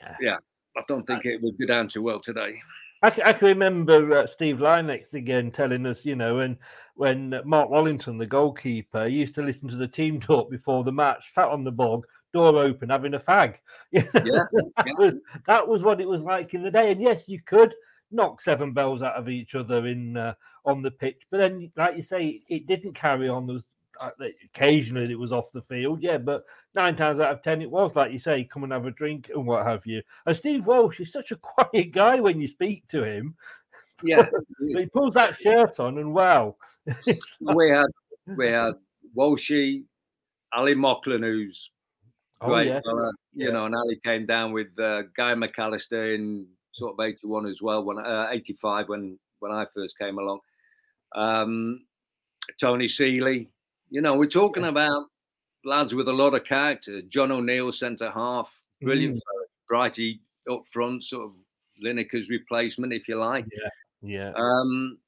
[0.00, 0.16] Yeah.
[0.20, 0.36] yeah,
[0.76, 2.60] I don't uh, think it would go down too well today.
[3.04, 6.56] I, I can remember uh, Steve Lynex again telling us, you know, and
[6.94, 11.30] when Mark Wallington, the goalkeeper, used to listen to the team talk before the match,
[11.30, 13.56] sat on the bog, door open, having a fag.
[13.92, 14.92] Yeah, that, yeah.
[14.98, 15.14] was,
[15.46, 16.92] that was what it was like in the day.
[16.92, 17.74] And yes, you could
[18.10, 21.96] knock seven bells out of each other in uh, on the pitch, but then, like
[21.96, 23.46] you say, it didn't carry on.
[23.46, 23.64] There was
[24.52, 27.96] occasionally it was off the field, yeah, but nine times out of ten it was
[27.96, 30.02] like you say, come and have a drink and what have you.
[30.26, 33.34] And Steve Walsh is such a quiet guy when you speak to him.
[34.02, 34.26] Yeah.
[34.60, 36.56] He pulls that shirt on and wow.
[37.40, 37.86] We had
[38.26, 38.74] we had
[39.16, 39.84] Walshy,
[40.52, 41.70] Ali Mauchlen, who's
[42.40, 42.80] Oh, great yeah.
[42.84, 43.52] fella, you Yeah.
[43.52, 47.62] know, and Ali came down with uh, Gary McAllister in sort of eighty one as
[47.62, 50.40] well, when uh, eighty five when when I first came along.
[51.14, 51.86] Um,
[52.60, 53.48] Tony Sealy,
[53.94, 55.06] you know, we're talking about
[55.64, 57.00] lads with a lot of character.
[57.02, 58.50] John O'Neill, centre half,
[58.82, 59.20] brilliant, Mm.
[59.70, 60.18] Brighty
[60.50, 61.32] up front, sort of
[61.80, 63.46] Lineker's replacement, if you like.
[64.02, 64.32] yeah.
[64.34, 64.98] Um,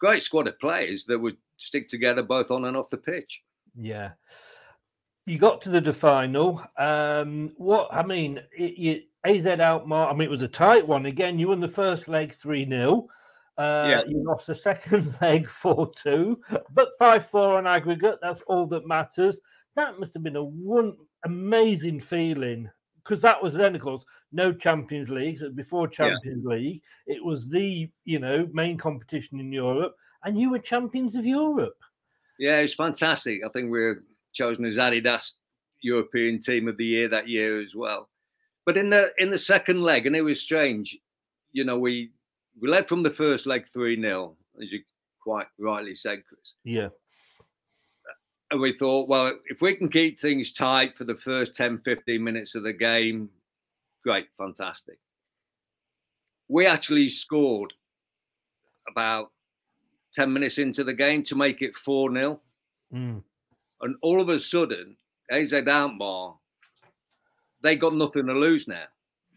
[0.00, 3.42] great squad of players that would stick together both on and off the pitch.
[3.78, 4.12] Yeah.
[5.26, 6.64] You got to the final.
[6.78, 10.08] Um, what I mean, it, you, AZ Alkmaar.
[10.08, 11.04] I mean, it was a tight one.
[11.04, 13.06] Again, you won the first leg three 0
[13.58, 14.02] uh, Yeah.
[14.06, 16.40] You lost the second leg four two,
[16.72, 18.18] but five four on aggregate.
[18.22, 19.38] That's all that matters.
[19.76, 22.70] That must have been a one amazing feeling
[23.02, 25.38] because that was then, of course, no Champions League.
[25.38, 26.56] So before Champions yeah.
[26.56, 29.94] League, it was the you know main competition in Europe,
[30.24, 31.78] and you were champions of Europe.
[32.38, 33.40] Yeah, it was fantastic.
[33.44, 35.32] I think we were chosen as Adidas
[35.82, 38.08] European Team of the Year that year as well.
[38.64, 40.96] But in the in the second leg, and it was strange,
[41.52, 42.10] you know, we
[42.60, 44.82] we led from the first leg three 0 as you
[45.22, 46.54] quite rightly said, Chris.
[46.64, 46.88] Yeah.
[48.50, 52.22] And we thought, well, if we can keep things tight for the first 10, 15
[52.22, 53.28] minutes of the game,
[54.02, 54.98] great, fantastic.
[56.48, 57.74] We actually scored
[58.90, 59.32] about
[60.14, 62.40] 10 minutes into the game to make it 4 0.
[62.94, 63.22] Mm.
[63.82, 64.96] And all of a sudden,
[65.30, 66.36] AZ Alkmaar,
[67.62, 68.84] they got nothing to lose now.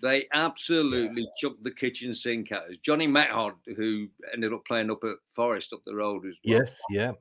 [0.01, 1.29] They absolutely yeah.
[1.37, 2.77] chucked the kitchen sink at us.
[2.83, 6.59] Johnny Metgod, who ended up playing up at Forest up the road as well.
[6.59, 7.11] Yes, yeah.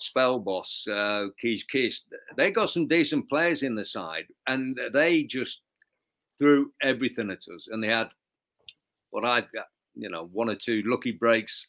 [0.00, 2.04] Spelbos, uh, Kees Kist.
[2.36, 5.60] They got some decent players in the side, and they just
[6.38, 7.68] threw everything at us.
[7.70, 8.08] And they had
[9.10, 9.48] what I've
[9.94, 11.66] you know, one or two lucky breaks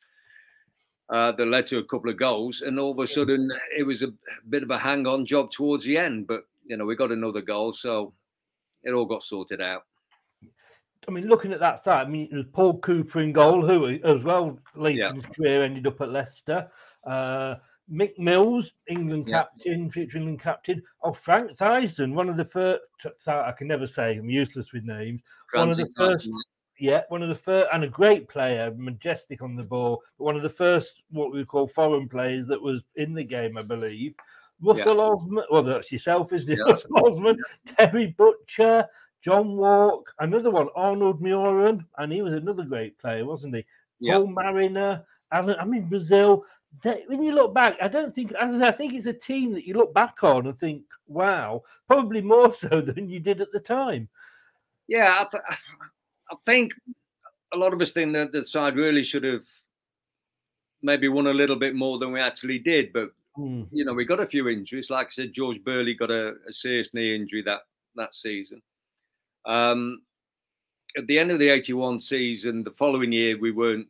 [1.10, 2.62] uh, that led to a couple of goals.
[2.62, 4.14] And all of a sudden, it was a
[4.50, 6.28] bit of a hang on job towards the end.
[6.28, 7.74] But, you know, we got another goal.
[7.74, 8.14] So
[8.84, 9.84] it all got sorted out.
[11.08, 13.88] I mean, looking at that side, I mean, it was Paul Cooper in goal, who
[13.88, 15.10] as well late yeah.
[15.10, 16.70] in his career ended up at Leicester.
[17.06, 17.56] Uh,
[17.92, 19.40] Mick Mills, England yeah.
[19.42, 20.82] captain, future England captain.
[21.04, 22.82] Oh, Frank Thijssen, one of the first.
[23.28, 24.18] I can never say.
[24.18, 25.22] I'm useless with names.
[25.54, 26.30] one of the first.
[26.80, 30.02] Yeah, one of the first, and a great player, majestic on the ball.
[30.18, 33.62] One of the first, what we call foreign players that was in the game, I
[33.62, 34.16] believe.
[34.62, 35.04] Russell yeah.
[35.04, 36.58] Osman, well, that's yourself, isn't it?
[36.58, 36.74] Yeah.
[36.74, 37.38] Russell Osman,
[37.68, 38.88] Terry Butcher,
[39.24, 43.66] John Wark, another one, Arnold Mühren, and he was another great player, wasn't he?
[44.00, 44.16] Yep.
[44.16, 46.44] Paul Mariner, Alan, I mean, Brazil.
[46.84, 49.74] They, when you look back, I don't think, I think it's a team that you
[49.74, 54.10] look back on and think, wow, probably more so than you did at the time.
[54.88, 55.44] Yeah, I, th-
[56.32, 56.74] I think
[57.54, 59.44] a lot of us think that the side really should have
[60.82, 62.92] maybe won a little bit more than we actually did.
[62.94, 63.68] But mm.
[63.72, 64.90] you know, we got a few injuries.
[64.90, 67.62] Like I said, George Burley got a, a serious knee injury that
[67.96, 68.62] that season.
[69.46, 70.02] Um,
[70.98, 73.88] at the end of the 81 season, the following year we weren't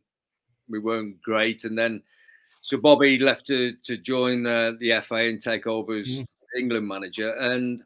[0.69, 2.01] we weren't great, and then
[2.61, 6.25] so Bobby left to to join uh, the FA and take over as mm.
[6.57, 7.81] England manager, and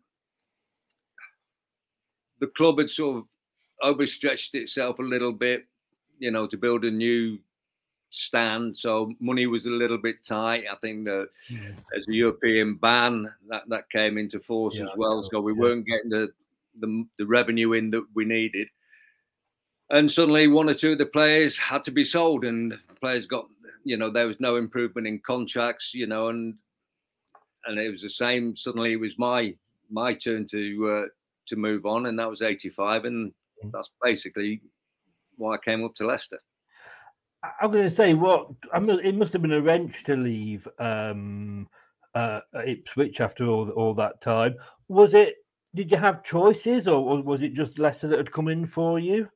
[2.39, 3.23] the club had sort of
[3.81, 5.65] overstretched itself a little bit,
[6.19, 7.39] you know, to build a new
[8.09, 8.77] stand.
[8.77, 10.63] So money was a little bit tight.
[10.71, 11.59] I think the yeah.
[11.97, 15.23] as a European ban that that came into force yeah, as well.
[15.23, 15.59] So we yeah.
[15.59, 16.33] weren't getting the
[16.79, 18.67] the, the revenue in that we needed.
[19.89, 23.45] And suddenly, one or two of the players had to be sold, and players got,
[23.83, 26.55] you know, there was no improvement in contracts, you know, and
[27.65, 28.55] and it was the same.
[28.55, 29.53] Suddenly, it was my
[29.91, 31.05] my turn to uh,
[31.47, 33.31] to move on, and that was '85, and
[33.63, 33.71] mm.
[33.71, 34.61] that's basically
[35.37, 36.39] why I came up to Leicester.
[37.61, 40.67] I'm going to say what I mean, it must have been a wrench to leave
[40.79, 41.67] um,
[42.15, 44.55] uh, Ipswich after all all that time.
[44.87, 45.35] Was it
[45.75, 49.29] did you have choices, or was it just Leicester that had come in for you?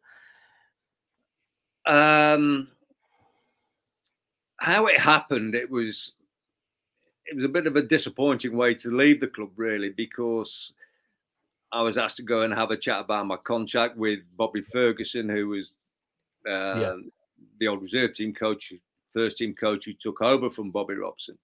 [1.85, 2.69] Um,
[4.57, 6.13] how it happened, it was
[7.25, 10.73] it was a bit of a disappointing way to leave the club, really, because
[11.71, 15.29] I was asked to go and have a chat about my contract with Bobby Ferguson,
[15.29, 15.73] who was
[16.47, 16.95] uh, yeah.
[17.59, 18.73] the old reserve team coach,
[19.13, 21.37] first team coach who took over from Bobby Robson.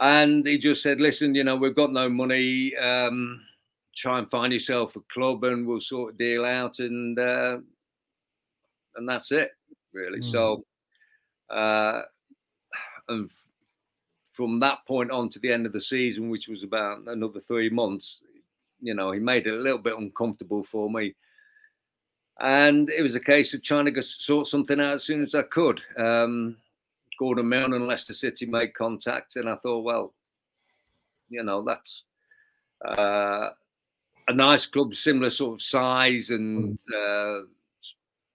[0.00, 2.74] And he just said, "Listen, you know, we've got no money.
[2.76, 3.42] Um,
[3.98, 7.58] try and find yourself a club and we'll sort of deal out and uh,
[8.96, 9.50] and that's it
[9.92, 10.20] really.
[10.20, 10.30] Mm.
[10.30, 10.64] So
[11.50, 12.02] uh,
[13.08, 13.30] and
[14.32, 17.70] from that point on to the end of the season, which was about another three
[17.70, 18.22] months,
[18.80, 21.14] you know, he made it a little bit uncomfortable for me.
[22.40, 25.34] And it was a case of trying to go sort something out as soon as
[25.34, 25.80] I could.
[25.96, 26.56] Um,
[27.18, 30.14] Gordon Milne and Leicester City made contact, and I thought, well,
[31.28, 32.04] you know, that's
[32.86, 33.48] uh,
[34.28, 37.42] a nice club, similar sort of size and mm.
[37.42, 37.46] uh,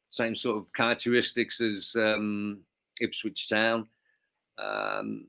[0.10, 2.60] same sort of characteristics as um,
[3.00, 3.88] Ipswich Town.
[4.58, 5.28] Um,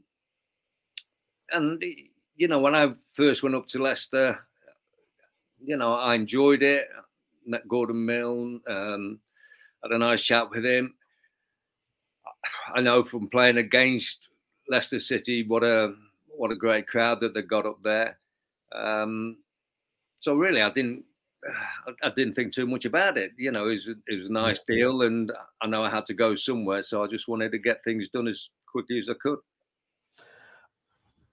[1.52, 1.82] and
[2.36, 4.38] you know, when I first went up to Leicester,
[5.62, 6.88] you know, I enjoyed it.
[7.46, 9.20] Met Gordon Milne, um,
[9.82, 10.94] had a nice chat with him.
[12.74, 14.30] I know from playing against
[14.68, 15.94] Leicester City, what a
[16.26, 18.18] what a great crowd that they got up there.
[18.74, 19.36] Um,
[20.24, 21.04] so really, I didn't.
[22.02, 23.32] I didn't think too much about it.
[23.36, 26.14] You know, it was, it was a nice deal, and I know I had to
[26.14, 29.38] go somewhere, so I just wanted to get things done as quickly as I could.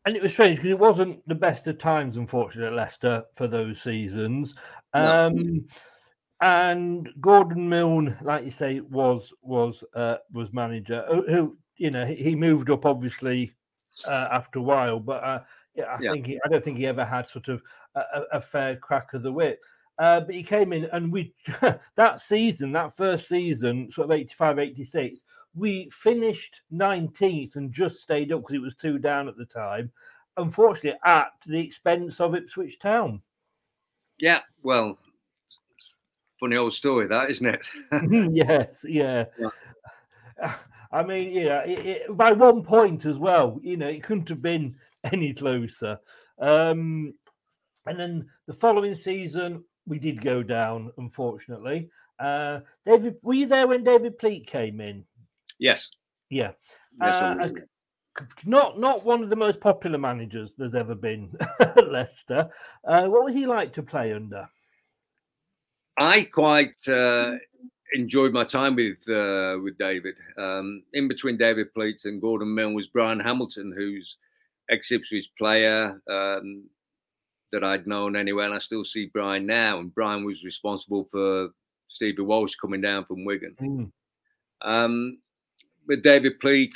[0.06, 3.48] And it was strange because it wasn't the best of times, unfortunately, at Leicester for
[3.48, 4.56] those seasons.
[4.94, 5.66] Um,
[6.42, 11.06] and Gordon Milne, like you say, was was uh, was manager.
[11.08, 13.54] Who, you know he, he moved up obviously
[14.06, 15.44] uh, after a while, but uh,
[15.76, 16.12] yeah, I Yeah.
[16.12, 17.62] think he, I don't think he ever had sort of
[17.96, 19.60] a, a, fair crack of the whip.
[20.00, 21.34] Uh, but he came in and we
[21.96, 25.24] that season, that first season, sort of 85, 86,
[25.54, 29.92] we finished 19th and just stayed up because it was two down at the time.
[30.38, 33.22] Unfortunately, at the expense of Ipswich Town.
[34.20, 34.98] Yeah, well,
[36.40, 37.62] funny old story, that isn't it?
[38.34, 39.26] yes, yeah.
[40.94, 44.42] I mean, yeah, it, it, by one point as well, you know, it couldn't have
[44.42, 44.76] been
[45.12, 45.98] any closer.
[46.40, 47.14] Um,
[47.86, 51.90] and then the following season, we did go down, unfortunately.
[52.20, 55.06] Uh, David, were you there when David Pleat came in?
[55.60, 55.92] yes.
[56.30, 56.52] Yeah.
[57.02, 57.50] Yes, Uh,
[58.46, 62.50] not not one of the most popular managers there's ever been at Leicester.
[62.86, 64.48] Uh, what was he like to play under?
[65.98, 67.34] I quite uh,
[67.94, 70.16] enjoyed my time with uh, with David.
[70.38, 74.18] Um, in between David Pleats and Gordon Milne was Brian Hamilton, who's
[74.70, 76.66] ex Ipswich player um,
[77.52, 79.80] that I'd known anyway, and I still see Brian now.
[79.80, 81.50] And Brian was responsible for
[81.88, 83.56] Stevie Walsh coming down from Wigan.
[83.60, 83.92] Mm.
[84.62, 85.20] Um,
[85.88, 86.74] with David Pleat,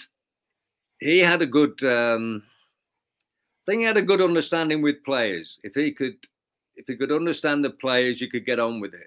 [0.99, 1.81] he had a good.
[1.83, 2.43] Um,
[3.67, 5.59] I think he had a good understanding with players.
[5.63, 6.17] If he could,
[6.75, 9.01] if he could understand the players, you could get on with him.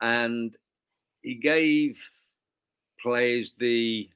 [0.00, 0.56] And
[1.22, 1.96] he gave
[3.00, 4.08] players the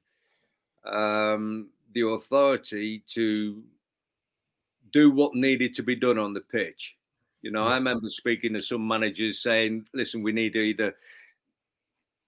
[0.84, 3.62] um, the authority to
[4.92, 6.94] do what needed to be done on the pitch.
[7.42, 10.94] You know, I remember speaking to some managers saying, "Listen, we need to either."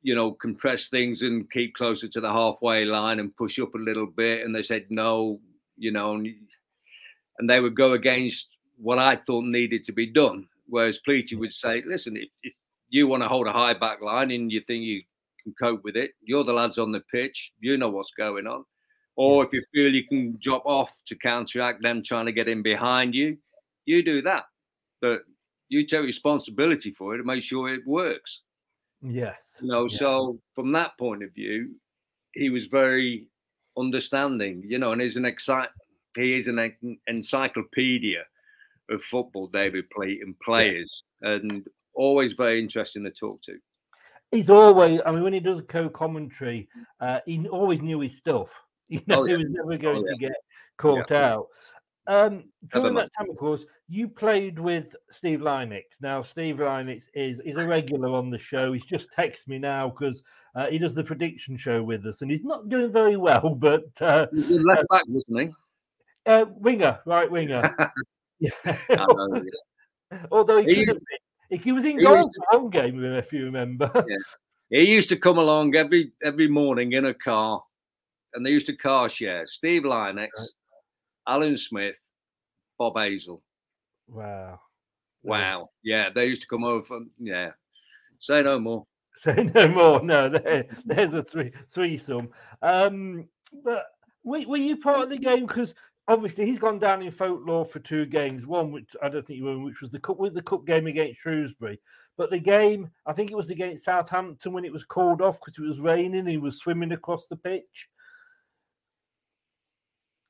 [0.03, 3.79] you know, compress things and keep closer to the halfway line and push up a
[3.79, 4.45] little bit.
[4.45, 5.41] And they said no,
[5.77, 6.27] you know, and,
[7.49, 8.49] they would go against
[8.79, 10.49] what I thought needed to be done.
[10.67, 12.53] Whereas Pleaty would say, listen, if, if
[12.89, 15.03] you want to hold a high back line and you think you
[15.43, 18.65] can cope with it, you're the lads on the pitch, you know what's going on.
[19.19, 22.63] Or if you feel you can drop off to counteract them trying to get in
[22.63, 23.37] behind you,
[23.85, 24.45] you do that.
[25.01, 25.23] But
[25.69, 28.43] you take responsibility for it and make sure it works.
[29.03, 29.59] Yes.
[29.61, 29.99] You know, yeah.
[29.99, 31.75] so from that point of view,
[32.33, 33.27] he was very
[33.77, 35.71] understanding, you know, and he's an excite
[36.17, 38.23] he is an encyclopedia
[38.91, 43.59] of football, David Pleat and players, and always very interesting to talk to.
[44.31, 46.69] he's always i mean when he does a co-commentary
[47.01, 48.51] uh he always knew his stuff
[48.95, 50.13] you know Oh, he was never going yeah.
[50.13, 50.37] to get
[50.79, 51.47] caught out
[52.07, 55.83] um during that time of course you played with steve Lynex.
[56.01, 59.89] now steve Lynex is is a regular on the show he's just texted me now
[59.91, 60.23] because
[60.55, 63.85] uh, he does the prediction show with us and he's not doing very well but
[64.01, 65.51] uh, left back, wasn't he?
[66.27, 67.63] uh winger right winger
[68.41, 68.51] know,
[68.91, 70.19] yeah.
[70.31, 71.03] although he, He could have
[71.51, 73.91] been he, was in he goal for one game if you remember
[74.71, 77.63] He used to come along every every morning in a car,
[78.35, 79.47] and they used to car share.
[79.47, 80.29] Steve Lynex,
[81.27, 81.97] Alan Smith,
[82.79, 83.41] Bob Hazell.
[84.09, 84.61] wow
[85.23, 86.85] Wow, yeah, they used to come over.
[86.85, 87.51] From, yeah,
[88.19, 88.87] say no more.
[89.21, 90.01] Say no more.
[90.01, 92.29] No, there, there's a three threesome.
[92.63, 93.29] Um,
[93.65, 93.87] but
[94.23, 95.45] were, were you part of the game?
[95.45, 95.75] Because
[96.07, 98.47] obviously he's gone down in folklore for two games.
[98.47, 100.87] One which I don't think you were, which was the cup with the cup game
[100.87, 101.81] against Shrewsbury.
[102.17, 105.59] But the game, I think it was against Southampton when it was called off because
[105.59, 106.27] it was raining.
[106.27, 107.89] He was swimming across the pitch.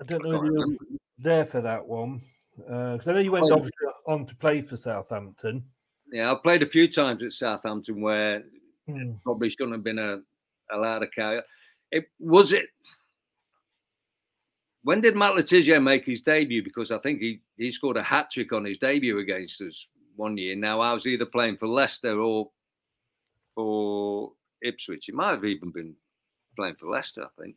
[0.01, 0.59] I don't know can't if you
[0.93, 2.23] were there for that one.
[2.57, 3.55] Because I know you went Oh.
[3.55, 5.65] obviously on to play for Southampton.
[6.11, 8.45] Yeah, I've played a few times at Southampton where
[8.87, 9.13] Hmm.
[9.23, 10.23] probably shouldn't have been a,
[10.73, 11.43] allowed to carry.
[11.93, 12.69] It was it.
[14.83, 16.63] When did Matt Le Tissier make his debut?
[16.63, 19.87] Because I think he, he scored a hat trick on his debut against us
[20.17, 20.57] one year.
[20.57, 22.51] Now I was either playing for Leicester or
[23.55, 24.33] for
[24.63, 25.05] Ipswich.
[25.07, 25.95] He might have even been
[26.57, 27.57] playing for Leicester, I think.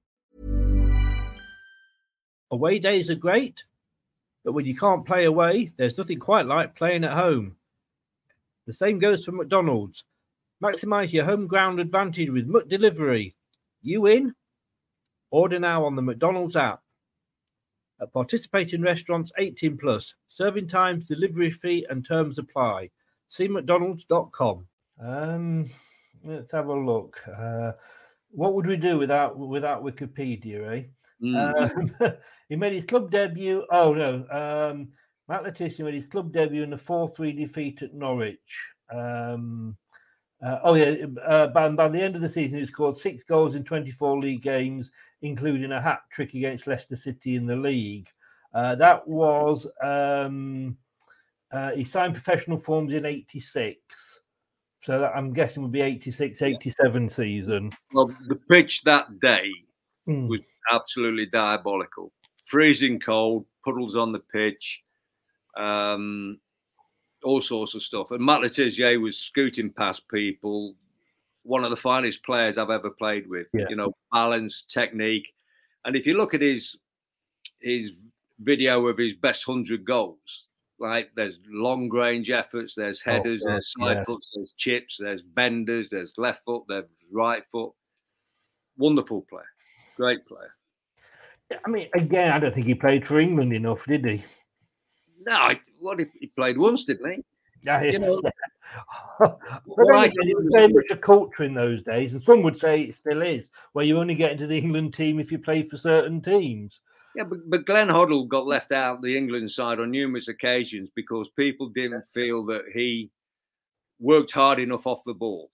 [2.51, 3.63] Away days are great,
[4.43, 7.55] but when you can't play away, there's nothing quite like playing at home.
[8.67, 10.03] The same goes for McDonald's.
[10.61, 13.33] Maximize your home ground advantage with McDelivery.
[13.81, 14.35] You in?
[15.31, 16.81] Order now on the McDonald's app.
[18.01, 20.13] At participating restaurants 18 plus.
[20.27, 22.89] Serving times, delivery fee, and terms apply.
[23.29, 24.67] See McDonald's.com.
[25.01, 25.69] Um,
[26.23, 27.19] let's have a look.
[27.27, 27.71] Uh,
[28.31, 30.83] what would we do without without Wikipedia, eh?
[31.21, 31.91] Mm.
[32.01, 32.13] Um,
[32.49, 33.65] he made his club debut.
[33.71, 34.89] Oh no, um,
[35.27, 38.39] Matt Le Tissier made his club debut in a 4-3 defeat at Norwich.
[38.93, 39.77] Um,
[40.45, 43.55] uh, oh yeah, uh, by, by the end of the season, he scored six goals
[43.55, 44.91] in 24 league games,
[45.21, 48.09] including a hat trick against Leicester City in the league.
[48.53, 50.75] Uh, that was um,
[51.51, 54.21] uh, he signed professional forms in '86,
[54.83, 57.71] so that I'm guessing would be 86, 87 season.
[57.93, 59.51] Well, the pitch that day
[60.07, 60.29] Mm.
[60.29, 62.11] was absolutely diabolical.
[62.49, 64.81] Freezing cold, puddles on the pitch,
[65.57, 66.37] um,
[67.23, 68.11] all sorts of stuff.
[68.11, 70.75] And Matt Le Tissier was scooting past people.
[71.43, 73.47] One of the finest players I've ever played with.
[73.53, 73.65] Yeah.
[73.69, 75.27] You know, balance, technique,
[75.85, 76.77] and if you look at his
[77.59, 77.91] his
[78.39, 80.45] video of his best hundred goals,
[80.79, 84.03] like there's long range efforts, there's Oh, headers, God, there's side yeah.
[84.03, 87.71] foots, there's chips, there's benders, there's left foot, there's right foot.
[88.77, 89.45] Wonderful player,
[90.01, 90.55] great player.
[91.63, 94.23] I mean, again, I don't think he played for England enough, did he?
[95.23, 97.23] No, what if he played once, didn't he?
[97.63, 98.21] Yeah, You know,
[99.19, 102.57] but what then it was very much a culture in those days, and some would
[102.57, 105.61] say it still is, where you only get into the England team if you play
[105.61, 106.81] for certain teams.
[107.15, 110.89] Yeah, but, but Glenn Hoddle got left out of the England side on numerous occasions
[110.95, 113.11] because people didn't feel that he
[113.99, 115.51] worked hard enough off the ball.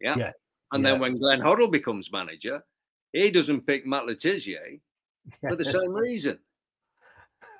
[0.00, 0.14] Yeah.
[0.16, 0.32] Yeah,
[0.72, 0.90] And yeah.
[0.90, 2.62] then when Glenn Hoddle becomes manager,
[3.12, 4.80] he doesn't pick Matt Le Tissier
[5.40, 6.38] for the same reason,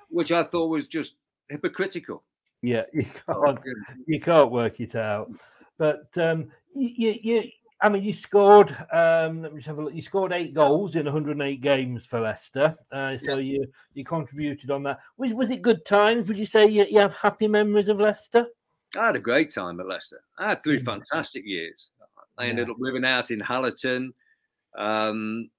[0.08, 1.14] which I thought was just
[1.48, 2.22] hypocritical.
[2.62, 3.58] Yeah, you can't
[4.06, 5.30] you can't work it out.
[5.78, 7.50] But um, you, you, you
[7.82, 8.70] I mean, you scored.
[8.92, 9.94] Um, let me just have a look.
[9.94, 14.82] You scored eight goals in 108 games for Leicester, uh, so you you contributed on
[14.84, 15.00] that.
[15.16, 16.28] Was was it good times?
[16.28, 18.46] Would you say you, you have happy memories of Leicester?
[18.98, 20.20] I had a great time at Leicester.
[20.38, 21.90] I had three fantastic years.
[22.41, 22.72] I ended Yeah.
[22.72, 24.12] up living out in Hallaton.
[24.76, 25.51] Um,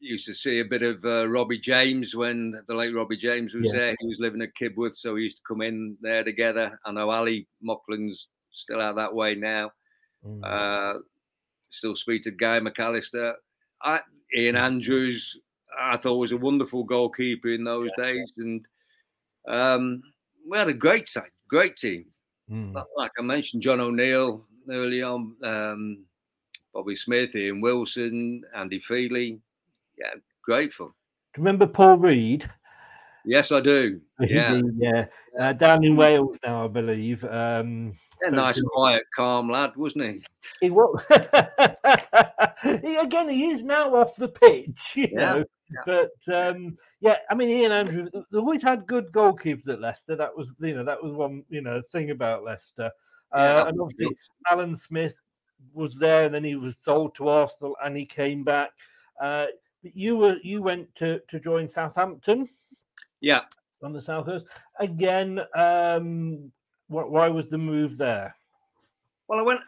[0.00, 3.66] used to see a bit of uh, Robbie James when the late Robbie James was
[3.66, 3.78] Yeah.
[3.78, 3.96] there.
[4.00, 6.78] He was living at Kibworth, so we used to come in there together.
[6.84, 9.72] I know Ali Mauchlen's still out that way now.
[10.24, 10.44] Mm.
[10.44, 11.00] Uh,
[11.70, 13.34] still speak to Gary McAllister.
[13.82, 14.00] I,
[14.34, 15.38] Ian Andrews,
[15.78, 18.66] I thought was a wonderful goalkeeper in those days, and
[19.48, 20.02] um,
[20.48, 22.06] we had a great side, great team.
[22.50, 22.74] Mm.
[22.96, 26.04] Like I mentioned, John O'Neill early on, um,
[26.72, 29.40] Bobby Smith, Ian Wilson, Andy Feeley.
[29.98, 30.88] Yeah, grateful.
[31.34, 32.48] Do you remember Paul Reed?
[33.24, 34.00] Yes, I do.
[34.20, 35.06] Yeah, yeah.
[35.38, 37.24] Uh, down in Wales now, I believe.
[37.24, 40.22] Um, a nice, quiet, calm lad, wasn't he?
[40.60, 41.02] He was
[42.82, 43.28] he, again.
[43.30, 45.44] He is now off the pitch, you Yeah, know.
[45.86, 48.08] But um, yeah, I mean, Ian Andrew.
[48.12, 50.16] They always had good goalkeepers at Leicester.
[50.16, 52.90] That was, you know, that was one, you know, thing about Leicester.
[53.34, 54.16] Yeah, Uh, and obviously,
[54.50, 55.16] Alan Smith
[55.72, 58.70] was there, and then he was sold to Arsenal, and he came back.
[59.20, 59.46] Uh,
[59.82, 62.48] but you were you went to to join Southampton
[63.20, 63.44] Yeah.
[63.82, 64.46] on the south coast
[64.78, 65.40] again.
[65.54, 66.50] Um,
[66.88, 68.34] wh- why was the move there?
[69.28, 69.60] Well, I went.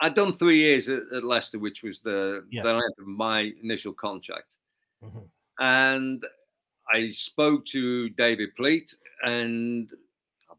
[0.00, 2.62] I'd done three years at, at Leicester, which was the, Yeah.
[2.62, 4.54] the length of my initial contract.
[5.02, 5.28] Mhm.
[5.58, 6.24] And
[6.92, 9.92] I spoke to David Pleat and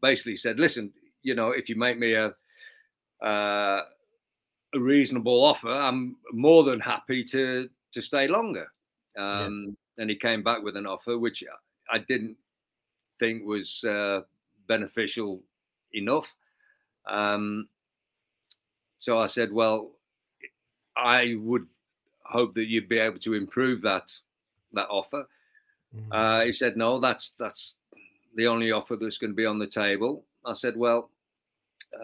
[0.00, 0.92] basically said, listen,
[1.22, 2.34] you know, if you make me a,
[3.24, 3.82] uh,
[4.74, 8.66] a reasonable offer, I'm more than happy to, to stay longer.
[9.16, 11.44] Um, And he came back with an offer, which
[11.92, 12.36] I didn't
[13.18, 14.22] think was uh,
[14.66, 15.42] beneficial
[15.92, 16.34] enough.
[17.06, 17.68] Um,
[18.96, 19.90] so I said, well,
[20.96, 21.66] I would
[22.22, 24.10] hope that you'd be able to improve that
[24.72, 25.26] that offer.
[26.12, 27.74] Uh, he said, no, that's that's
[28.34, 30.24] the only offer that's going to be on the table.
[30.44, 31.10] I said, well,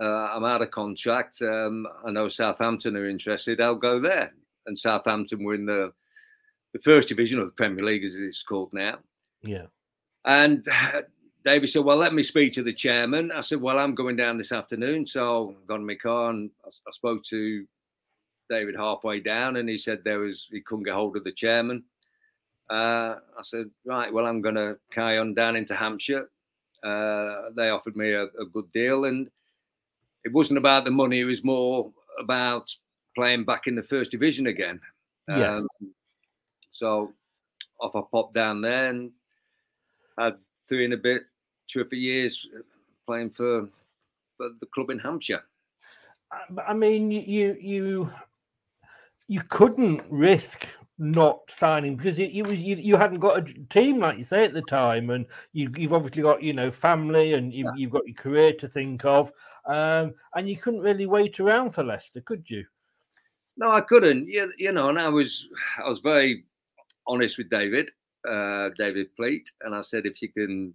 [0.01, 1.41] uh, I'm out of contract.
[1.43, 3.61] Um, I know Southampton are interested.
[3.61, 4.33] I'll go there.
[4.66, 5.93] And Southampton were in the
[6.72, 8.99] the first division of the Premier League, as it's called now.
[9.43, 9.66] Yeah.
[10.27, 10.68] And
[11.45, 13.31] David said, Well, let me speak to the chairman.
[13.33, 15.07] I said, Well, I'm going down this afternoon.
[15.07, 17.64] So I got in my car and I, I spoke to
[18.51, 21.85] David halfway down and he said there was he couldn't get hold of the chairman.
[22.71, 26.29] Uh, I said, Right, well, I'm gonna carry on down into Hampshire.
[26.83, 29.29] Uh, they offered me a, a good deal and
[30.25, 32.75] it wasn't about the money, it was more about
[33.14, 34.81] playing back in the first division again.
[35.29, 35.61] Yes.
[35.61, 35.69] Um,
[36.73, 37.12] so
[37.81, 39.11] off I popped down there and
[40.19, 40.37] had
[40.69, 41.23] three and a bit
[41.69, 42.47] terrific years
[43.07, 43.69] playing for,
[44.37, 45.43] for the club in Hampshire.
[46.33, 48.12] I- I mean, you you,
[49.29, 50.67] you couldn't risk
[50.99, 54.44] not signing because it, it was you, you hadn't got a team like you say
[54.44, 58.07] at the time, and you, you've obviously got you know family and you, you've got
[58.07, 59.30] your career to think of,
[59.66, 62.64] um, and you couldn't really wait around for Leicester, could you?
[63.57, 64.28] No, I couldn't.
[64.28, 65.49] You, you know, and I was
[65.84, 66.44] I was very
[67.07, 67.90] honest with David,
[68.28, 70.72] uh, David Pleat, and I said if you can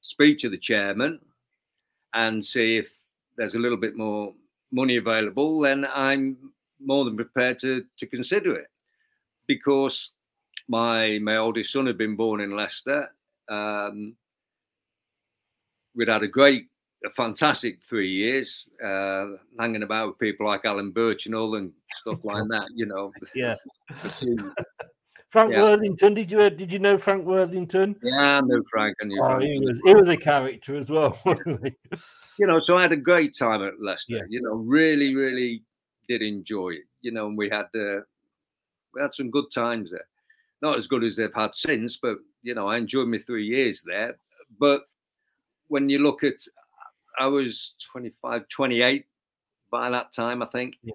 [0.00, 1.20] speak to the chairman
[2.14, 2.88] and see if
[3.36, 4.32] there's a little bit more
[4.72, 6.36] money available, then I'm
[6.80, 8.68] more than prepared to to consider it
[9.48, 10.10] because
[10.68, 13.10] my my oldest son had been born in Leicester.
[13.48, 14.14] Um,
[15.96, 16.66] we'd had a great,
[17.04, 19.26] a fantastic three years, uh,
[19.58, 22.68] hanging about with people like Alan Birchinall and stuff like that.
[22.74, 23.56] You know, yeah.
[25.30, 25.62] Frank yeah.
[25.62, 27.96] Worthington, did you did you know Frank Worthington?
[28.02, 28.96] Yeah, I know Frank.
[29.00, 31.20] And you oh, he was he was a character as well.
[31.46, 34.14] you know, so I had a great time at Leicester.
[34.14, 34.22] Yeah.
[34.28, 35.64] You know, really, really
[36.08, 36.84] did enjoy it.
[37.02, 38.00] You know, and we had uh,
[38.94, 40.06] we had some good times there.
[40.60, 43.82] Not as good as they've had since, but you know, I enjoyed my three years
[43.84, 44.18] there.
[44.58, 44.82] But
[45.68, 46.34] when you look at,
[47.18, 49.04] I was 25, 28
[49.70, 50.76] by that time, I think.
[50.82, 50.94] Yeah.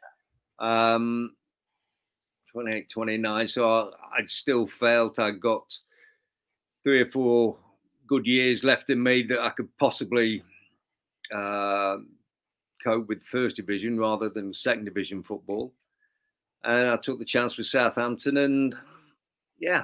[0.59, 1.35] Um,
[2.51, 3.47] 28, 29.
[3.47, 5.77] So I, I still felt I got
[6.83, 7.57] three or four
[8.07, 10.43] good years left in me that I could possibly
[11.33, 11.97] uh,
[12.83, 15.73] cope with first division rather than second division football.
[16.63, 18.75] And I took the chance with Southampton, and
[19.59, 19.83] yeah,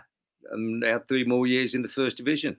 [0.52, 2.58] and they had three more years in the first division.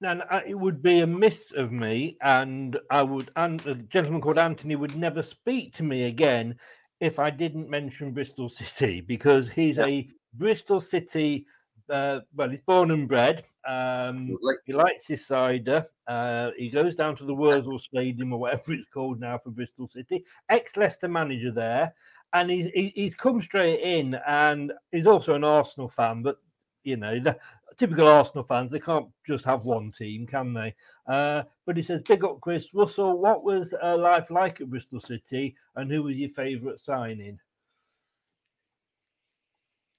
[0.00, 4.20] Now, uh, it would be a miss of me, and I would, and a gentleman
[4.20, 6.56] called Anthony would never speak to me again
[6.98, 9.86] if I didn't mention Bristol City because he's yeah.
[9.86, 11.46] a Bristol City.
[11.88, 13.44] Uh, well, he's born and bred.
[13.66, 15.86] Um, he likes his cider.
[16.06, 19.88] Uh, he goes down to the Wurzels Stadium or whatever it's called now for Bristol
[19.88, 20.24] City.
[20.48, 21.94] Ex Leicester manager there,
[22.32, 26.22] and he's he's come straight in, and he's also an Arsenal fan.
[26.22, 26.38] But
[26.84, 27.38] you know, the
[27.76, 30.74] typical Arsenal fans, they can't just have one team, can they?
[31.06, 33.18] Uh, but he says, "Big up, Chris Russell.
[33.18, 37.38] What was uh, life like at Bristol City, and who was your favourite signing?"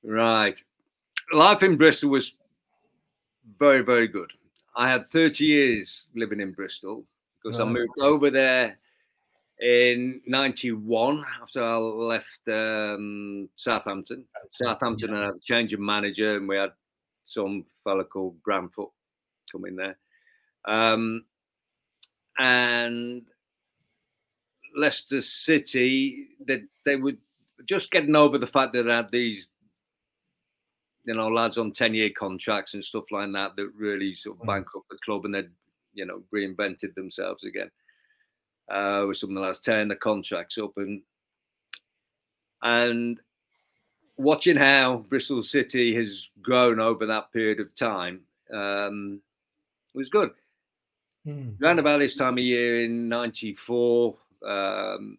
[0.03, 0.61] Right,
[1.31, 2.33] life in Bristol was
[3.59, 4.31] very, very good.
[4.75, 7.05] I had 30 years living in Bristol
[7.43, 8.77] because I moved over there
[9.59, 14.25] in 91 after I left um, Southampton.
[14.51, 16.71] Southampton had a change of manager and we had
[17.25, 18.91] some fella called Branfoot
[19.51, 19.97] come in there.
[20.65, 21.25] Um,
[22.37, 23.23] and
[24.75, 27.13] Leicester City, they, they were
[27.65, 29.47] just getting over the fact that they had these,
[31.05, 34.43] you know, lads on 10 year contracts and stuff like that that really sort of
[34.43, 34.47] mm.
[34.47, 35.49] bankrupt the club and they'd,
[35.93, 37.69] you know, reinvented themselves again
[38.69, 41.01] uh, with some of the lads tearing the contracts up and
[42.61, 43.19] and
[44.17, 48.21] watching how Bristol City has grown over that period of time
[48.53, 49.21] um,
[49.93, 50.31] was good.
[51.27, 51.61] Mm.
[51.61, 55.17] Around about this time of year in '94, um,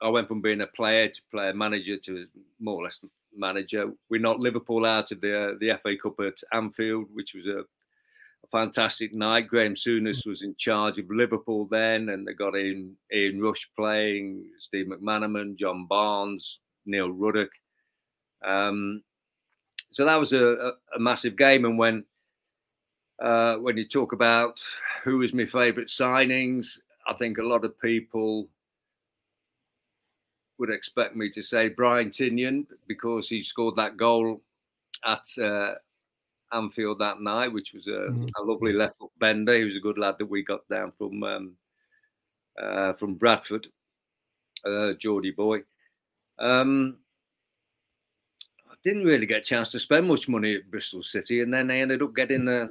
[0.00, 2.26] I went from being a player to player manager to
[2.58, 3.00] more or less
[3.34, 3.92] manager.
[4.08, 8.48] We knocked Liverpool out of the the FA Cup at Anfield, which was a, a
[8.50, 9.48] fantastic night.
[9.48, 14.44] Graeme Souness was in charge of Liverpool then, and they got in Ian Rush playing,
[14.58, 17.50] Steve McManaman, John Barnes, Neil Ruddock.
[18.44, 19.02] Um,
[19.90, 21.64] so that was a, a, massive game.
[21.64, 22.04] And when
[23.20, 24.62] uh, when you talk about
[25.04, 28.48] who was my favourite signings, I think a lot of people
[30.60, 34.40] would expect me to say Brian Tinnion because he scored that goal
[35.04, 35.72] at uh,
[36.52, 38.26] Anfield that night, which was a, mm-hmm.
[38.36, 39.56] a, lovely left foot bender.
[39.56, 41.52] He was a good lad that we got down from um,
[42.60, 43.66] uh, from Bradford,
[44.64, 45.60] uh, Geordie boy.
[46.38, 46.98] Um,
[48.82, 51.80] didn't really get a chance to spend much money at Bristol City, and then they
[51.80, 52.70] ended up getting the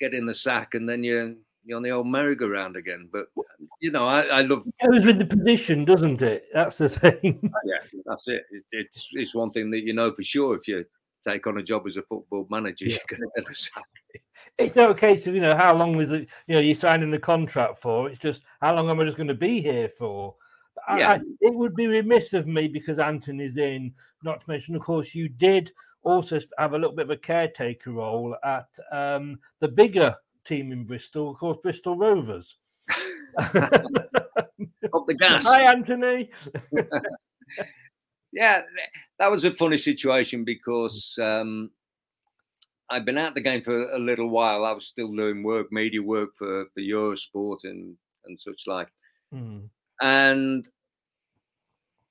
[0.00, 1.34] getting the sack, and then you're
[1.64, 3.08] you're on the old merry-go-round again.
[3.12, 3.26] But
[3.80, 4.64] you know, I, I love.
[4.66, 6.46] It goes with the position, doesn't it?
[6.52, 7.38] That's the thing.
[7.64, 8.44] yeah, that's it.
[8.50, 8.64] it.
[8.72, 10.56] It's it's one thing that you know for sure.
[10.56, 10.84] If you
[11.26, 12.96] take on a job as a football manager, yeah.
[12.96, 13.84] you're going to get a sack.
[14.58, 16.28] It's not a case of you know how long was it?
[16.46, 18.08] You know, you're signing the contract for.
[18.08, 20.36] It's just how long am I just going to be here for?
[20.96, 21.12] yeah.
[21.12, 23.92] I, it would be remiss of me because Anton is in,
[24.22, 27.92] not to mention, of course, you did also have a little bit of a caretaker
[27.92, 30.14] role at um, the bigger
[30.46, 32.56] team in Bristol, of course, Bristol Rovers.
[33.38, 35.44] Up the gas.
[35.44, 36.30] Hi, Anthony.
[38.32, 38.62] yeah,
[39.18, 41.70] that was a funny situation because um,
[42.90, 44.64] I'd been out the game for a little while.
[44.64, 48.88] I was still doing work, media work for, for Eurosport and, and such like.
[49.34, 49.68] Mm.
[50.00, 50.66] And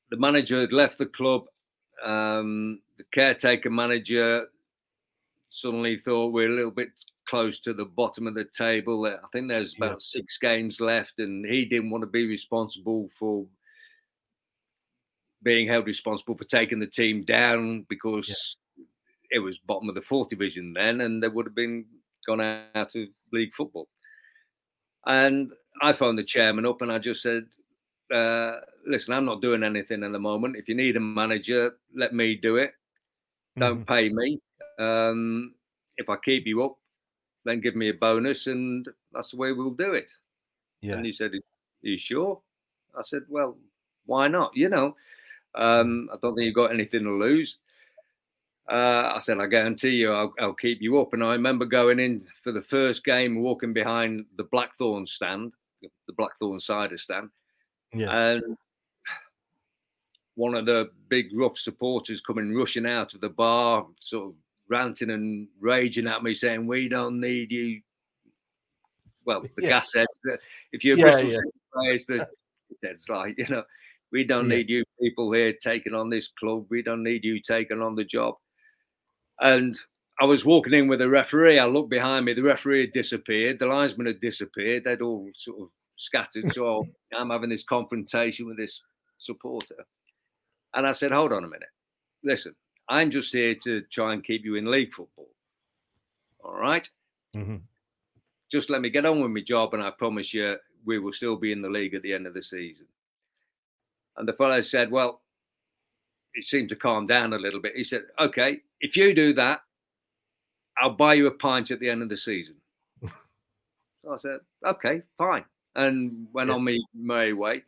[0.09, 1.43] the manager had left the club
[2.03, 4.45] um, the caretaker manager
[5.49, 6.89] suddenly thought we're a little bit
[7.27, 9.05] close to the bottom of the table.
[9.05, 9.97] I think there's about yeah.
[9.99, 13.45] six games left, and he didn't want to be responsible for
[15.43, 18.85] being held responsible for taking the team down because yeah.
[19.31, 21.85] it was bottom of the fourth division then, and they would have been
[22.25, 23.87] gone out of league football.
[25.05, 25.51] And
[25.81, 27.45] I phoned the chairman up and I just said,
[28.13, 28.57] uh,
[28.87, 30.55] "Listen, I'm not doing anything at the moment.
[30.55, 32.73] If you need a manager, let me do it.
[33.57, 33.93] Don't mm-hmm.
[33.93, 34.39] pay me.
[34.79, 35.53] Um,
[35.97, 36.77] if I keep you up,
[37.45, 40.11] then give me a bonus, and that's the way we'll do it."
[40.81, 40.93] Yeah.
[40.93, 41.39] And he said, "Are
[41.81, 42.41] you sure?"
[42.97, 43.57] I said, "Well,
[44.05, 44.55] why not?
[44.55, 44.95] You know."
[45.55, 47.57] Um, I don't think you've got anything to lose.
[48.71, 51.13] Uh, I said, I guarantee you, I'll, I'll, keep you up.
[51.13, 56.13] And I remember going in for the first game, walking behind the Blackthorn stand, the
[56.13, 57.29] Blackthorn cider stand.
[57.93, 58.09] Yeah.
[58.09, 58.57] And
[60.35, 64.33] one of the big rough supporters coming rushing out of the bar, sort of
[64.69, 67.81] ranting and raging at me, saying, We don't need you.
[69.25, 69.69] Well, the yeah.
[69.69, 70.35] gas heads, uh,
[70.71, 71.39] if you're yeah, Bristol yeah.
[71.73, 72.27] players, the
[72.81, 73.63] it's like, you know,
[74.11, 74.57] we don't yeah.
[74.57, 76.65] need you people here taking on this club.
[76.69, 78.35] We don't need you taking on the job.
[79.39, 79.77] And
[80.21, 81.59] I was walking in with a referee.
[81.59, 82.33] I looked behind me.
[82.33, 83.59] The referee had disappeared.
[83.59, 84.83] The linesman had disappeared.
[84.83, 86.53] They'd all sort of scattered.
[86.53, 86.83] So
[87.17, 88.81] I'm having this confrontation with this
[89.17, 89.85] supporter.
[90.75, 91.69] And I said, hold on a minute.
[92.23, 92.55] Listen,
[92.89, 95.29] I'm just here to try and keep you in league football.
[96.43, 96.87] All right?
[97.35, 97.57] mm-hmm.
[98.51, 101.35] Just let me get on with my job, and I promise you, we will still
[101.35, 102.85] be in the league at the end of the season.
[104.17, 105.21] And the fellow said, Well,
[106.35, 107.75] it seemed to calm down a little bit.
[107.75, 109.61] He said, Okay, if you do that,
[110.77, 112.55] I'll buy you a pint at the end of the season.
[113.03, 115.45] so I said, Okay, fine.
[115.75, 116.55] And went yeah.
[116.55, 117.63] on me merry way.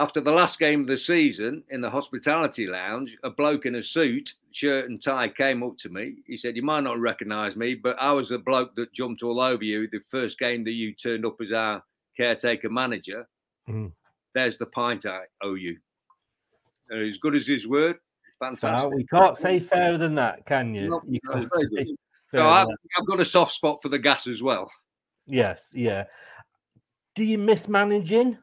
[0.00, 3.82] After the last game of the season in the hospitality lounge, a bloke in a
[3.82, 6.16] suit, shirt and tie came up to me.
[6.26, 9.40] He said, You might not recognize me, but I was the bloke that jumped all
[9.40, 11.82] over you the first game that you turned up as our
[12.16, 13.28] caretaker manager.
[13.68, 13.92] Mm
[14.34, 15.76] there's the pint I owe you.
[16.88, 17.96] And as good as his word,
[18.38, 18.92] fantastic.
[18.92, 21.00] We can't say fairer than that, can you?
[21.06, 21.46] You no,
[22.32, 24.70] so I've, I've got a soft spot for the gas as well.
[25.26, 26.04] Yes, yeah.
[27.14, 28.38] Do you miss managing?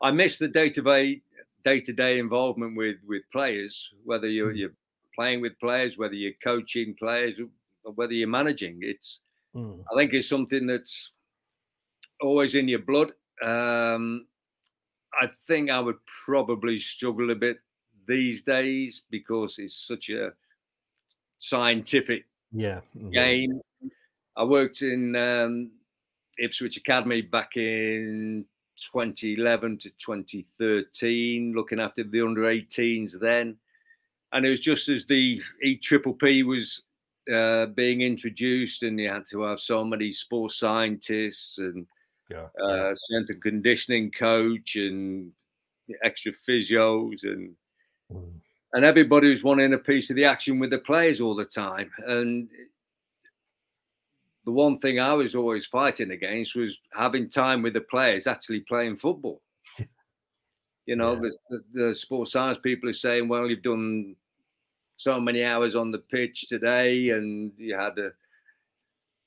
[0.00, 1.22] I miss the day to day
[1.64, 4.58] day to day involvement with with players, whether you're, mm.
[4.58, 4.74] you're
[5.14, 7.34] playing with players, whether you're coaching players,
[7.84, 8.78] or whether you're managing.
[8.82, 9.20] It's
[9.54, 9.82] mm.
[9.92, 11.10] I think it's something that's
[12.20, 13.12] always in your blood.
[13.42, 14.26] Um,
[15.20, 17.58] I think I would probably struggle a bit
[18.06, 20.32] these days because it's such a
[21.38, 22.80] scientific yeah.
[23.12, 23.60] game.
[24.36, 25.70] I worked in um,
[26.38, 28.44] Ipswich Academy back in
[28.92, 33.56] 2011 to 2013, looking after the under 18s then.
[34.32, 36.82] And it was just as the E Triple P was
[37.32, 41.86] uh, being introduced, and you had to have so many sports scientists and
[42.30, 45.32] yeah, uh, strength and conditioning coach and
[46.04, 47.54] extra physios and
[48.12, 48.30] mm.
[48.74, 51.90] and everybody was wanting a piece of the action with the players all the time.
[52.06, 52.48] And
[54.48, 58.60] the one thing I was always fighting against was having time with the players actually
[58.60, 59.42] playing football.
[60.86, 61.20] you know, yeah.
[61.50, 64.16] the, the, the sports science people are saying, well, you've done
[64.96, 68.10] so many hours on the pitch today and you had a, a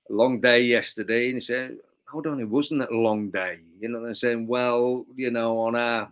[0.10, 1.28] long day yesterday.
[1.28, 1.78] And he said,
[2.12, 3.60] hold on, it wasn't a long day.
[3.80, 6.10] You know, they're saying, well, you know, on our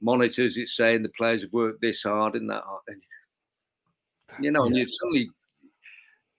[0.00, 3.00] monitors, it's saying the players have worked this hard and that hard.
[4.38, 4.66] You know, yeah.
[4.68, 5.30] and you suddenly,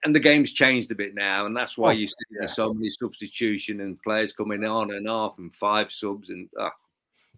[0.04, 2.46] and the game's changed a bit now, and that's why oh, you see yeah.
[2.46, 6.48] so many substitution and players coming on and off and five subs and.
[6.58, 6.70] Uh,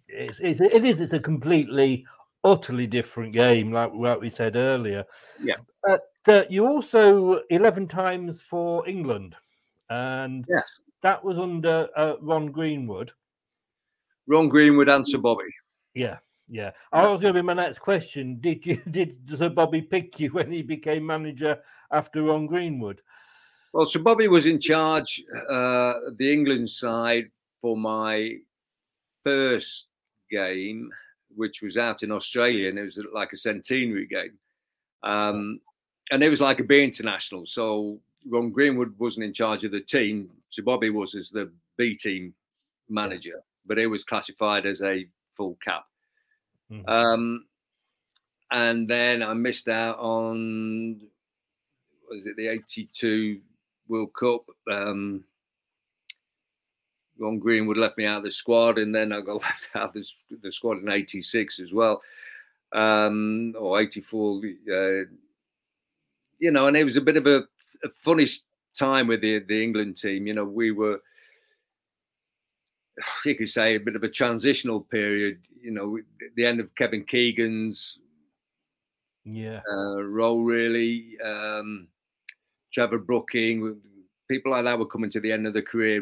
[0.07, 0.99] it's, it's, it is.
[0.99, 2.05] It's a completely,
[2.43, 5.05] utterly different game, like like we said earlier.
[5.41, 5.55] Yeah.
[5.83, 9.35] But uh, you also eleven times for England,
[9.89, 10.69] and yes,
[11.01, 13.11] that was under uh, Ron Greenwood.
[14.27, 15.43] Ron Greenwood and Sir Bobby.
[15.93, 16.17] Yeah,
[16.51, 16.71] yeah.
[16.91, 18.37] I was going to be my next question.
[18.41, 21.57] Did you did Sir Bobby pick you when he became manager
[21.91, 23.01] after Ron Greenwood?
[23.73, 27.31] Well, Sir Bobby was in charge uh, the England side
[27.61, 28.35] for my
[29.23, 29.85] first
[30.29, 30.91] game,
[31.35, 34.37] which was out in Australia, and it was like a centenary game.
[35.03, 35.61] Um,
[36.11, 37.45] and it was like a B international.
[37.45, 37.97] So
[38.27, 40.29] Ron Greenwood wasn't in charge of the team.
[40.49, 42.33] So Bobby was as the B team
[42.89, 45.85] manager, but it was classified as a full cap.
[46.71, 46.89] Mm-hmm.
[46.89, 47.45] Um,
[48.51, 51.01] and then I missed out on
[52.09, 53.39] was it the '82
[53.87, 54.41] World Cup?
[54.71, 55.23] Um,
[57.19, 59.93] Ron Greenwood left me out of the squad, and then I got left out of
[59.93, 60.05] the,
[60.41, 62.01] the squad in '86 as well.
[62.73, 64.37] um, or 84.
[64.37, 65.03] Uh,
[66.39, 67.39] you know, and it was a bit of a,
[67.83, 68.25] a funny
[68.77, 70.25] time with the, the England team.
[70.27, 71.01] You know, we were,
[73.25, 75.39] you could say, a bit of a transitional period.
[75.61, 75.99] You know,
[76.35, 77.99] the end of Kevin Keegan's
[79.23, 81.17] yeah uh, role, really.
[81.23, 81.87] Um,
[82.73, 83.79] Trevor Brooking,
[84.29, 86.01] people like that were coming to the end of the career.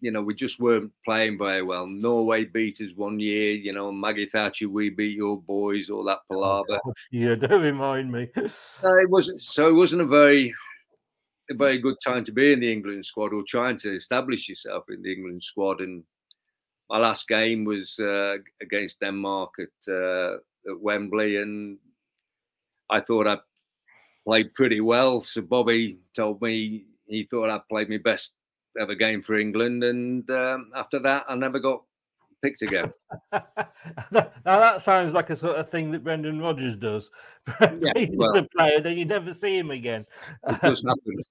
[0.00, 1.86] You know, we just weren't playing very well.
[1.86, 3.52] Norway beat us one year.
[3.52, 6.80] You know, Maggie Thatcher, we beat your boys, all that palaver.
[6.84, 8.28] Oh, yeah, don't remind me.
[8.36, 9.68] Uh, it wasn't so.
[9.68, 10.54] It wasn't a very
[11.50, 14.84] a very good time to be in the England squad or trying to establish yourself
[14.90, 15.80] in the England squad.
[15.80, 16.04] And
[16.90, 20.34] my last game was uh, against Denmark at, uh,
[20.70, 21.78] at Wembley, and
[22.90, 23.38] I thought I
[24.26, 25.24] played pretty well.
[25.24, 28.32] So Bobby told me he thought I played my best
[28.78, 31.82] ever game for England, and um, after that, I never got
[32.42, 32.92] picked again.
[33.32, 33.42] now
[34.44, 37.10] that sounds like a sort of thing that Brendan Rodgers does.
[37.60, 40.06] Yeah, He's well- the player, then you never see him again.
[40.48, 41.22] It does happen.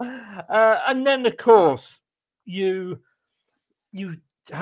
[0.00, 1.98] Uh, and then, of course,
[2.44, 3.00] you
[3.90, 4.16] you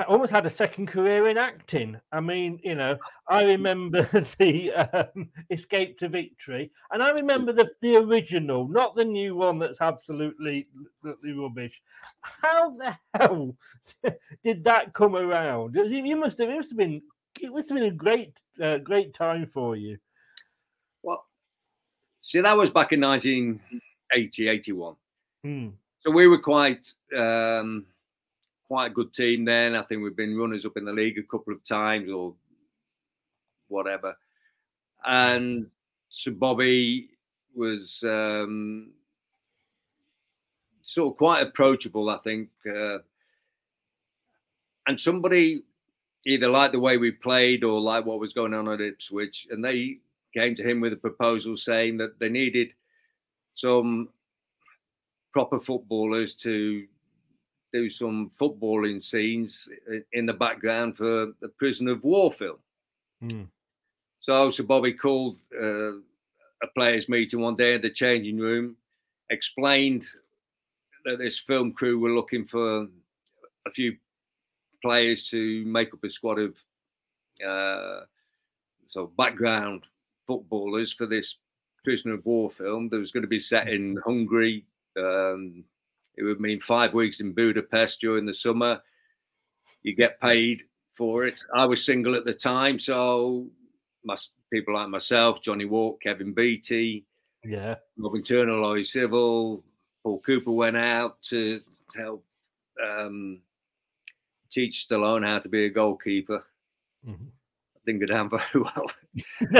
[0.07, 1.99] almost had a second career in acting.
[2.11, 2.97] I mean, you know,
[3.29, 4.01] I remember
[4.37, 9.59] the um, Escape to Victory, and I remember the the original, not the new one
[9.59, 10.67] that's absolutely,
[10.99, 11.81] absolutely rubbish.
[12.21, 13.55] How the hell
[14.43, 15.75] did that come around?
[15.75, 17.01] You must have, it must have been,
[17.39, 19.97] it must have been a great, uh, great time for you.
[21.03, 21.25] Well,
[22.19, 24.95] see, that was back in 1980, 81.
[25.43, 25.69] Hmm.
[26.01, 27.85] So we were quite um,
[28.67, 29.75] quite a good team then.
[29.75, 32.33] I think we've been runners up in the league a couple of times or
[33.67, 34.15] whatever.
[35.05, 35.67] And
[36.09, 37.09] so Bobby
[37.55, 38.91] was um,
[40.81, 42.49] sort of quite approachable, I think.
[42.67, 42.99] Uh,
[44.87, 45.63] and somebody
[46.25, 49.63] either liked the way we played or liked what was going on at Ipswich, and
[49.63, 49.99] they
[50.33, 52.69] came to him with a proposal saying that they needed
[53.55, 54.09] some
[55.33, 56.85] proper footballers to
[57.73, 59.69] do some footballing scenes
[60.13, 62.57] in the background for the Prison of War film.
[63.21, 63.43] Hmm.
[64.19, 65.97] So, so Bobby called uh,
[66.63, 68.75] a players' meeting one day in the changing room,
[69.29, 70.05] explained
[71.05, 72.87] that this film crew were looking for
[73.65, 73.95] a few
[74.81, 76.55] players to make up a squad of
[77.45, 78.01] uh,
[78.89, 79.83] so background
[80.25, 81.37] footballers for this
[81.83, 84.65] prisoner of war film that was going to be set in Hungary.
[84.97, 85.63] Um,
[86.17, 88.79] it would mean five weeks in Budapest during the summer.
[89.83, 90.63] You get paid
[90.95, 91.43] for it.
[91.55, 93.47] I was single at the time, so
[94.03, 94.15] my,
[94.51, 97.05] people like myself, Johnny Wark, Kevin Beattie,
[97.43, 97.75] Yeah.
[97.97, 99.61] Robin Turner, Laurie Sivell,
[100.03, 101.61] Paul Cooper went out to,
[101.91, 102.25] to help
[102.83, 103.41] um,
[104.49, 106.43] teach Stallone how to be a goalkeeper.
[107.07, 107.27] Mhm.
[107.75, 108.85] I didn't go down very well.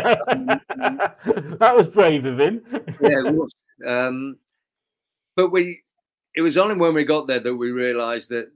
[1.60, 2.62] that was brave of him.
[3.02, 3.54] yeah, it was.
[3.86, 4.38] Um,
[5.36, 5.82] but we,
[6.38, 8.52] it was only when we got there that we realised that,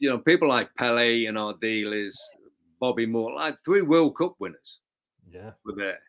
[0.00, 2.16] you know, people like Pele and Ardiles,
[2.80, 4.80] Bobby Moore, like three World Cup winners
[5.32, 5.52] Yeah.
[5.64, 6.00] were there,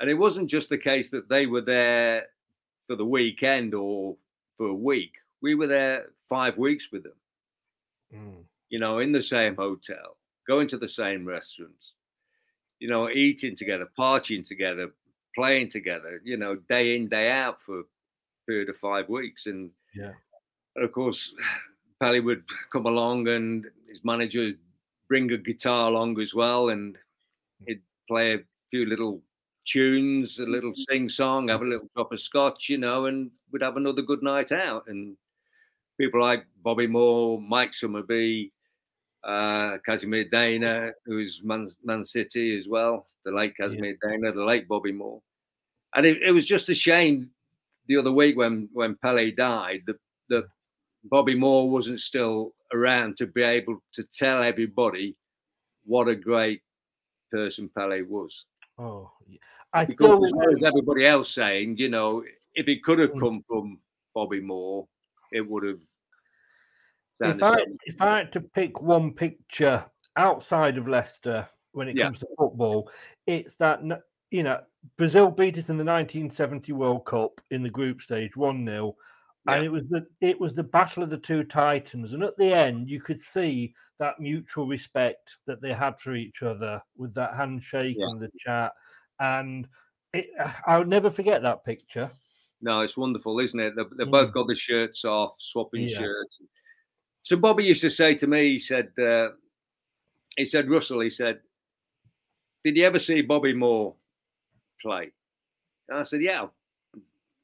[0.00, 2.26] and it wasn't just the case that they were there
[2.86, 4.18] for the weekend or
[4.58, 5.14] for a week.
[5.40, 7.18] We were there five weeks with them.
[8.12, 8.44] Mm.
[8.68, 11.94] You know, in the same hotel, going to the same restaurants,
[12.80, 14.92] you know, eating together, partying together,
[15.34, 17.84] playing together, you know, day in, day out for a
[18.46, 19.46] period of five weeks.
[19.46, 20.12] And, Yeah.
[20.76, 21.34] of course,
[22.00, 24.58] Pally would come along and his manager would
[25.08, 26.68] bring a guitar along as well.
[26.68, 26.96] And
[27.66, 29.22] he'd play a few little
[29.66, 33.62] tunes, a little sing song, have a little drop of scotch, you know, and we'd
[33.62, 34.84] have another good night out.
[34.86, 35.16] And
[35.98, 38.52] people like Bobby Moore, Mike Summerbee,
[39.24, 44.68] uh, Kazimierz Deyna, who's Man, Man City as well, the late Kazimierz Deyna, the late
[44.68, 45.20] Bobby Moore.
[45.94, 47.30] And it, it was just a shame
[47.88, 50.44] the other week when when Pele died that that
[51.04, 55.16] Bobby Moore wasn't still around to be able to tell everybody
[55.84, 56.62] what a great
[57.32, 58.44] person Pele was.
[58.78, 59.38] Oh, yeah.
[59.72, 62.24] I Because as well as everybody else saying, you know,
[62.54, 63.80] if it could have come from
[64.14, 64.88] Bobby Moore,
[65.32, 65.80] it would have.
[67.20, 72.04] if I if I had to pick one picture outside of Leicester when it Yeah.
[72.06, 72.90] comes to football,
[73.26, 73.80] it's that
[74.30, 74.60] you know
[74.96, 78.94] Brazil beat us in the 1970 World Cup in the group stage one 0
[79.48, 82.52] and it was the it was the battle of the two titans, and at the
[82.52, 87.34] end you could see that mutual respect that they had for each other with that
[87.34, 88.06] handshake Yeah.
[88.06, 88.72] and the chat,
[89.20, 89.66] and
[90.12, 90.26] it,
[90.66, 92.10] I'll never forget that picture.
[92.60, 93.74] No, it's wonderful, isn't it?
[93.76, 94.10] They, they Mm.
[94.10, 95.98] both got the shirts off, swapping Yeah.
[95.98, 96.40] shirts.
[97.22, 99.30] So Bobby used to say to me, he said, uh,
[100.36, 101.40] he said, Russell, he said,
[102.64, 103.94] Did you ever see Bobby Moore
[104.80, 105.12] play?
[105.88, 106.46] And I said, Yeah,
[106.94, 106.98] I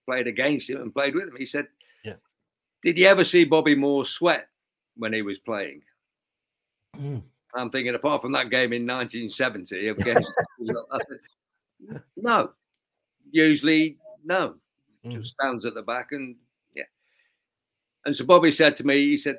[0.06, 1.36] played against him and played with him.
[1.38, 1.66] He said,
[2.04, 2.14] Yeah.
[2.82, 4.48] Did you ever see Bobby Moore sweat
[4.96, 5.82] when he was playing?
[6.96, 7.22] Mm.
[7.54, 10.32] I'm thinking, apart from that game in 1970 against,
[10.92, 12.50] I said, no.
[13.30, 14.54] Usually, no.
[15.06, 15.20] Mm.
[15.20, 16.36] Just stands at the back and
[16.74, 16.84] yeah.
[18.04, 19.38] And so Bobby said to me, he said,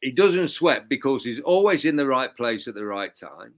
[0.00, 3.54] he doesn't sweat because he's always in the right place at the right time,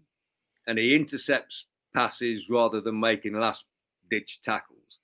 [0.69, 1.67] and he intercepts
[1.97, 3.65] passes rather than making last
[4.11, 4.99] ditch tackles.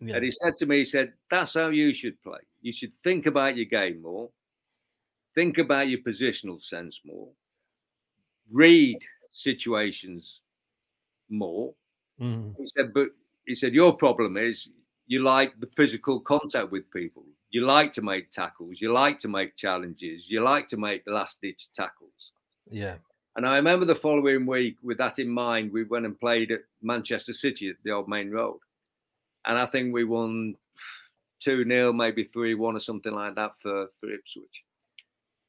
[0.00, 0.16] Yeah.
[0.16, 2.40] And he said to me, he said, that's how you should play.
[2.60, 4.28] You should think about your game more,
[5.36, 7.28] think about your positional sense more,
[8.50, 8.98] read
[9.30, 10.40] situations
[11.30, 11.72] more.
[12.20, 12.54] Mm.
[12.58, 13.08] He said, but
[13.46, 14.68] he said, your problem is
[15.06, 17.24] you like the physical contact with people.
[17.50, 18.80] You like to make tackles.
[18.80, 20.24] You like to make challenges.
[20.26, 22.32] You like to make last ditch tackles.
[22.70, 22.96] Yeah.
[23.36, 26.60] And I remember the following week, with that in mind, we went and played at
[26.82, 28.58] Manchester City at the Old Maine Road.
[29.46, 30.54] And I think we won
[31.40, 34.64] 2 0, maybe 3 1 or something like that for, for Ipswich.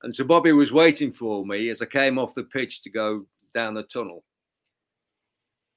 [0.04, 3.26] And so Bobby was waiting for me as I came off the pitch to go
[3.54, 4.24] down the tunnel.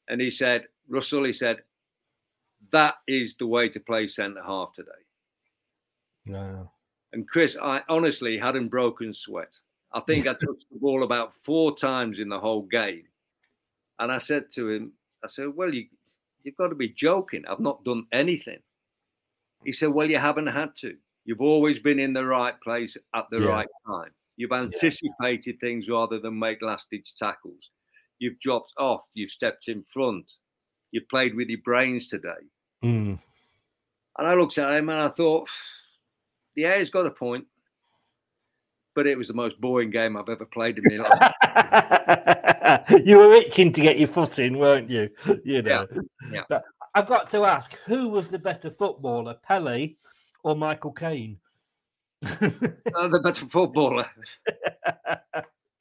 [0.09, 1.59] And he said, Russell, he said,
[2.73, 4.91] that is the way to play centre half today.
[6.25, 6.71] No.
[7.13, 9.53] And Chris, I honestly hadn't broken sweat.
[9.97, 13.05] I think I touched the ball about four times in the whole game.
[13.99, 14.93] And I said to him,
[15.25, 15.87] I said, Well, you,
[16.43, 17.45] you've got to be joking.
[17.49, 18.59] I've not done anything.
[19.65, 20.97] He said, Well, you haven't had to.
[21.25, 23.49] You've always been in the right place at the Yeah.
[23.49, 24.11] right time.
[24.37, 27.71] You've anticipated things rather than make last ditch tackles.
[28.19, 29.01] You've dropped off.
[29.15, 30.31] You've stepped in front.
[30.91, 32.45] You've played with your brains today.
[32.85, 33.19] Mm.
[34.19, 35.49] And I looked at him and I thought,
[36.55, 37.47] yeah, he's got a point.
[38.97, 42.83] But it was the most boring game I've ever played in my life.
[43.05, 45.11] you were itching to get your foot in, weren't you?
[45.45, 45.87] You know.
[46.33, 46.43] yeah.
[46.49, 49.95] But I've got to ask, who was the better footballer, Pele
[50.43, 51.37] or Michael Caine?
[52.25, 54.07] Oh, the better footballer.
[55.07, 55.19] I,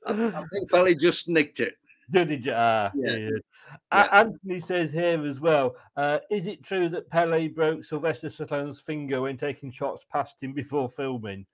[0.05, 1.75] I think Pele just nicked it.
[2.11, 2.51] Did you?
[2.53, 3.11] Ah, Yeah.
[3.15, 3.29] yeah.
[3.29, 3.37] Yeah.
[3.91, 5.75] A- Anthony says here as well.
[5.95, 10.51] Uh, is it true that Pele broke Sylvester Stallone's finger when taking shots past him
[10.53, 11.45] before filming?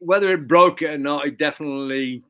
[0.00, 2.24] Whether it broke it or not, it definitely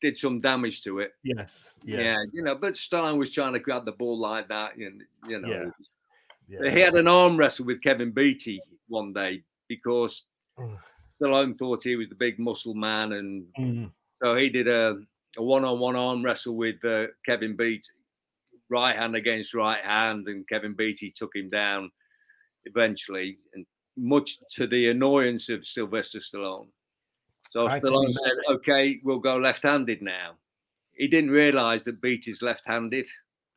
[0.00, 1.12] did some damage to it.
[1.24, 1.68] Yes.
[1.84, 5.40] Yeah, you know, but Stallone was trying to grab the ball like that, and you
[5.40, 5.64] know, Yeah.
[5.78, 5.92] was-
[6.74, 10.22] he had an arm wrestle with Kevin Beattie one day because.
[11.20, 13.92] Stallone thought he was the big muscle man, and Mm.
[14.20, 15.00] so he did a,
[15.36, 17.88] a one-on-one arm wrestle with uh, Kevin Beattie,
[18.68, 21.92] right hand against right hand, and Kevin Beattie took him down
[22.64, 23.64] eventually, and
[23.96, 26.68] much to the annoyance of Sylvester Stallone.
[27.50, 30.32] So I Stallone said, "Okay, we'll go left-handed now."
[30.92, 33.06] He didn't realise that Beattie's left-handed.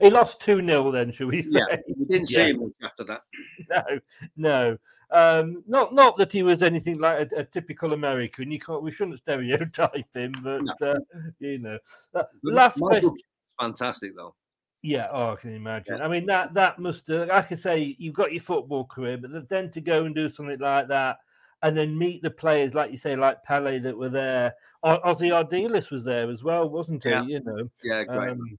[0.00, 1.60] He lost 2 0 then, should we say?
[1.70, 3.22] Yeah, we didn't see him much after that.
[3.70, 4.00] no,
[4.36, 4.78] no.
[5.10, 8.50] Um, not not that he was anything like a, a typical American.
[8.50, 8.82] You can't.
[8.82, 11.00] We shouldn't stereotype him, but uh,
[11.38, 11.78] you know.
[12.14, 13.26] Uh, last Michael question.
[13.60, 14.34] Fantastic though.
[14.82, 16.00] Yeah, oh, I can imagine.
[16.00, 19.48] I mean, that that must, have, like I say, you've got your football career, but
[19.48, 21.18] then to go and do something like that,
[21.62, 24.54] and then meet the players, like you say, like Pele that were there.
[24.82, 27.10] O- Ozzy Ardiles was there as well, wasn't he?
[27.10, 27.22] Yeah.
[27.22, 28.30] You know, Yeah, great.
[28.30, 28.58] um,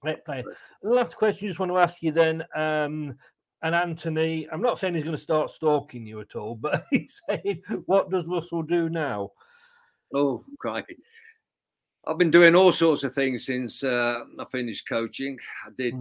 [0.00, 0.42] great player.
[0.82, 2.42] Last question, just want to ask you then.
[2.56, 3.16] Um,
[3.62, 7.20] and Anthony, I'm not saying he's going to start stalking you at all, but he's
[7.28, 9.30] saying, what does Russell do now?
[10.12, 10.96] Oh, crikey.
[12.06, 15.38] I've been doing all sorts of things since uh, I finished coaching.
[15.66, 15.94] I did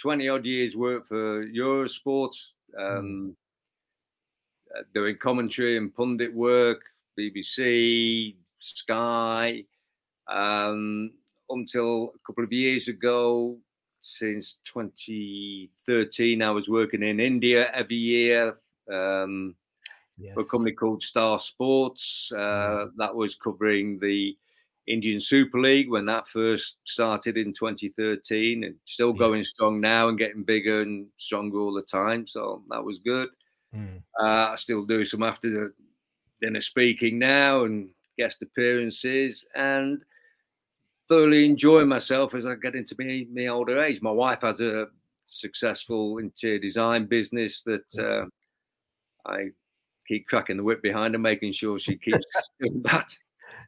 [0.00, 2.36] 20 odd years work for Eurosport,
[2.78, 3.34] um,
[4.76, 6.82] uh, doing commentary and pundit work,
[7.18, 9.64] BBC, Sky,
[10.28, 11.12] um,
[11.48, 13.56] until a couple of years ago.
[14.00, 18.58] Since 2013, I was working in India every year.
[18.92, 19.54] Um,
[20.34, 22.32] for a company called Star Sports.
[22.32, 24.36] Uh, that was covering the
[24.88, 30.18] Indian Super League when that first started in 2013, and still going strong now and
[30.18, 32.26] getting bigger and stronger all the time.
[32.26, 33.28] So that was good.
[33.74, 34.02] Mm.
[34.20, 35.72] Uh, I still do some after the
[36.40, 40.02] dinner speaking now and guest appearances, and
[41.08, 44.00] thoroughly enjoy myself as I get into me my older age.
[44.00, 44.86] My wife has a
[45.26, 48.24] successful interior design business that uh,
[49.30, 49.48] I
[50.06, 52.24] keep cracking the whip behind her, making sure she keeps
[52.60, 53.06] doing that.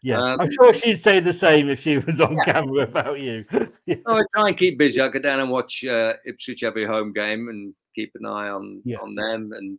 [0.02, 3.44] Yeah, Um, I'm sure she'd say the same if she was on camera about you.
[3.52, 3.66] No,
[4.06, 5.00] I try and keep busy.
[5.00, 8.80] I go down and watch uh, Ipswich every home game and keep an eye on
[8.84, 8.96] Yeah.
[9.02, 9.50] on them.
[9.54, 9.78] And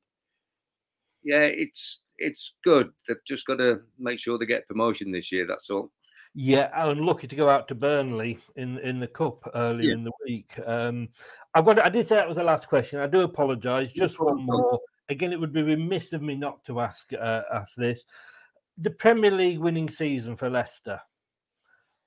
[1.24, 2.92] yeah, it's it's good.
[3.08, 5.48] They've just got to make sure they get promotion this year.
[5.48, 5.92] That's all.
[6.36, 9.94] Yeah, and lucky to go out to Burnley in in the cup early Yeah.
[9.94, 10.54] in the week.
[10.66, 11.10] Um,
[11.56, 11.80] I've got.
[11.80, 13.00] I did say that was the last question.
[13.00, 13.92] I do apologise.
[13.92, 14.80] Just one more.
[15.10, 18.04] Again, it would be remiss of me not to ask uh, ask this.
[18.82, 21.00] The Premier League winning season for Leicester.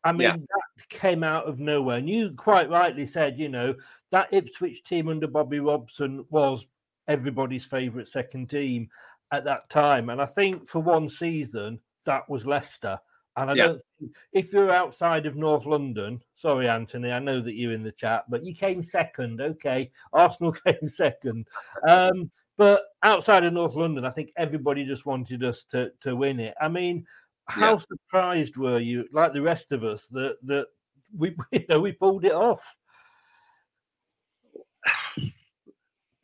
[0.03, 0.37] I mean, Yeah.
[0.37, 1.97] that came out of nowhere.
[1.99, 3.75] And you quite rightly said, you know,
[4.11, 6.67] that Ipswich team under Bobby Robson was
[7.09, 8.91] everybody's favourite second team
[9.31, 10.11] at that time.
[10.11, 12.99] And I think for one season, that was Leicester.
[13.37, 13.67] And I Yeah.
[13.69, 17.83] don't think, if you're outside of North London, sorry, Anthony, I know that you're in
[17.83, 19.41] the chat, but you came second.
[19.41, 19.91] Okay.
[20.13, 21.49] Arsenal came second.
[21.89, 26.41] Um, but outside of North London, I think everybody just wanted us to, to win
[26.41, 26.55] it.
[26.61, 27.07] I mean,
[27.47, 27.79] how Yeah.
[27.79, 30.69] surprised were you, like the rest of us, that that
[31.17, 32.63] we you know we pulled it off?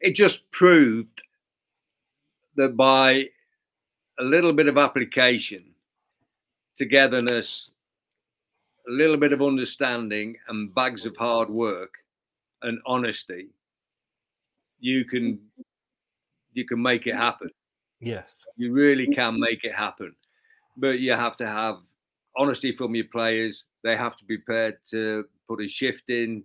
[0.01, 1.21] It just proved
[2.57, 3.29] that by
[4.19, 5.75] a little bit of application,
[6.75, 7.71] togetherness,
[8.89, 11.93] a little bit of understanding, and bags of hard work
[12.63, 13.49] and honesty,
[14.79, 15.39] you can
[16.53, 17.51] you can make it happen.
[18.01, 18.31] Yes.
[18.57, 20.15] You really can make it happen,
[20.77, 21.77] but you have to have
[22.37, 23.65] honesty from your players.
[23.83, 26.45] They have to be prepared to put a shift in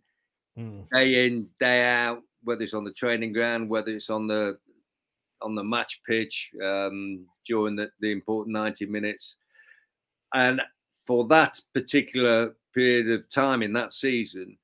[0.58, 0.88] Mm.
[0.89, 4.58] day in, day out, whether it's on the training ground, whether it's on the
[5.41, 9.36] on the match pitch um, during the, the important 90 minutes.
[10.34, 10.62] And
[11.06, 14.58] for that particular period of time in that season,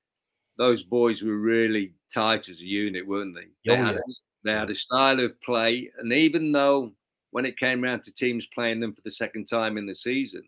[0.58, 3.48] those boys were really tight as a unit, weren't they?
[3.66, 4.00] They, Oh, had, yeah.
[4.00, 4.12] a,
[4.44, 5.92] they had a style of play.
[5.98, 6.92] And even though
[7.32, 10.44] when it came round to teams playing them for the second time in the season,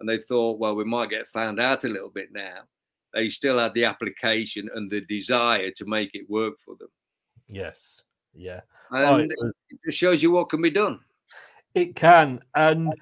[0.00, 2.62] and they thought, well, we might get found out a little bit now,
[3.14, 6.88] they still had the application and the desire to make it work for them.
[7.48, 8.02] Yes.
[8.34, 8.60] Yeah.
[8.90, 9.30] And Oh, it
[9.70, 11.00] it, just shows you what can be done.
[11.74, 12.92] It can, and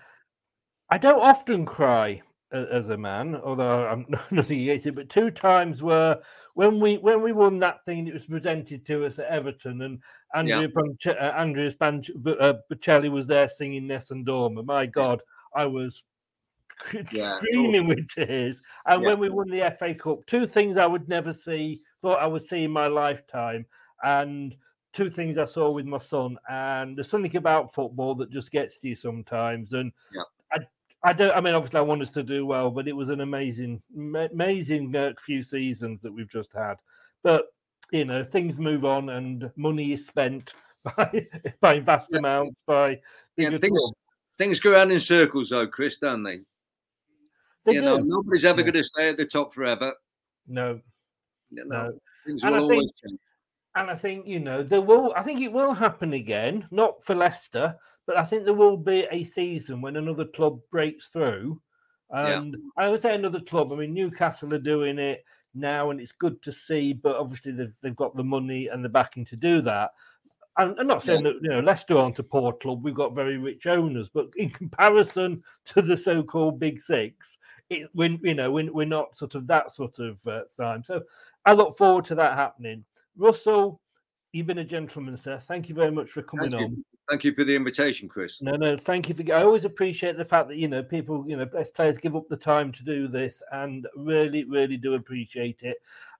[0.91, 2.23] I don't often cry
[2.53, 4.95] as a man, although I'm nothing against it.
[4.95, 6.21] But two times were
[6.55, 10.03] when we when we won that thing, it was presented to us at Everton, and
[10.35, 14.65] Andrea Panche- uh, Andreas B- uh, Bocelli was there singing Nessun Dorma.
[14.65, 15.23] My God,
[15.55, 16.03] I was
[17.13, 17.37] Yeah.
[17.37, 18.61] screaming with tears.
[18.87, 19.09] And Yeah.
[19.09, 22.47] when we won the FA Cup, two things I would never see, thought I would
[22.47, 23.67] see in my lifetime,
[24.03, 24.57] and
[24.93, 26.37] two things I saw with my son.
[26.49, 29.73] And there's something about football that just gets to you sometimes.
[29.73, 30.23] And Yeah.
[31.03, 31.31] I, don't.
[31.37, 34.95] I mean, obviously, I want us to do well, but it was an amazing, amazing
[34.95, 36.75] uh, few seasons that we've just had.
[37.23, 37.47] But
[37.93, 40.53] you know, things move on, and money is spent
[40.97, 41.27] by
[41.61, 43.01] by vast amounts by
[43.37, 43.93] Yeah, things
[44.39, 46.41] things go around in circles, though, Chris, don't they?
[47.67, 48.67] They you know, nobody's ever Yeah.
[48.67, 49.93] going to stay at the top forever.
[50.47, 50.81] No,
[51.51, 51.99] You know, no.
[52.27, 53.21] things And will I always think- change.
[53.77, 57.15] And I think, you know, there will, I think it will happen again, not for
[57.15, 57.77] Leicester,
[58.07, 61.61] but I think there will be a season when another club breaks through.
[62.13, 62.39] Yeah.
[62.39, 65.25] And I would say another club, I mean, Newcastle are doing it
[65.55, 68.89] now, and it's good to see, but obviously they've, they've got the money and the
[68.89, 69.91] backing to do that.
[70.57, 73.39] And I'm not saying that, you know, Leicester aren't a poor club, we've got very
[73.39, 77.39] rich owners, but in comparison to the so called Big Six,
[77.71, 80.83] it, when you know, we're, we're not sort of that sort of uh, time.
[80.83, 81.03] So
[81.47, 82.85] I look forward to that happening.
[83.17, 83.81] Russell,
[84.33, 85.39] you've been a gentleman, sir.
[85.39, 86.85] Thank you very much for coming on.
[87.11, 88.41] Thank you for the invitation, Chris.
[88.41, 89.25] No, no, thank you for.
[89.35, 92.29] I always appreciate the fact that you know people, you know, best players give up
[92.29, 95.79] the time to do this, and really, really do appreciate it.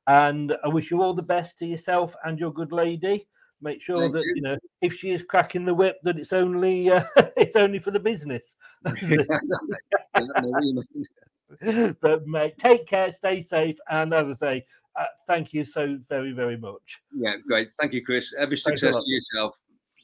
[0.09, 3.28] And I wish you all the best to yourself and your good lady.
[3.62, 4.32] Make sure Thank that you.
[4.34, 7.05] you know if she is cracking the whip, that it's only uh,
[7.36, 8.56] it's only for the business.
[12.01, 14.66] but mate, take care, stay safe, and as I say,
[14.98, 17.01] uh, thank you so very, very much.
[17.14, 17.70] Yeah, great.
[17.78, 18.35] Thank you, Chris.
[18.36, 19.55] Every success to yourself.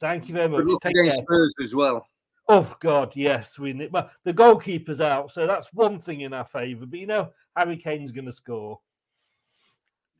[0.00, 0.64] Thank you very much.
[0.82, 1.18] Take against.
[1.18, 2.06] Spurs as well.
[2.48, 3.92] Oh God, yes, we need.
[3.92, 6.86] Well, the goalkeeper's out, so that's one thing in our favour.
[6.86, 8.78] But you know, Harry Kane's going to score.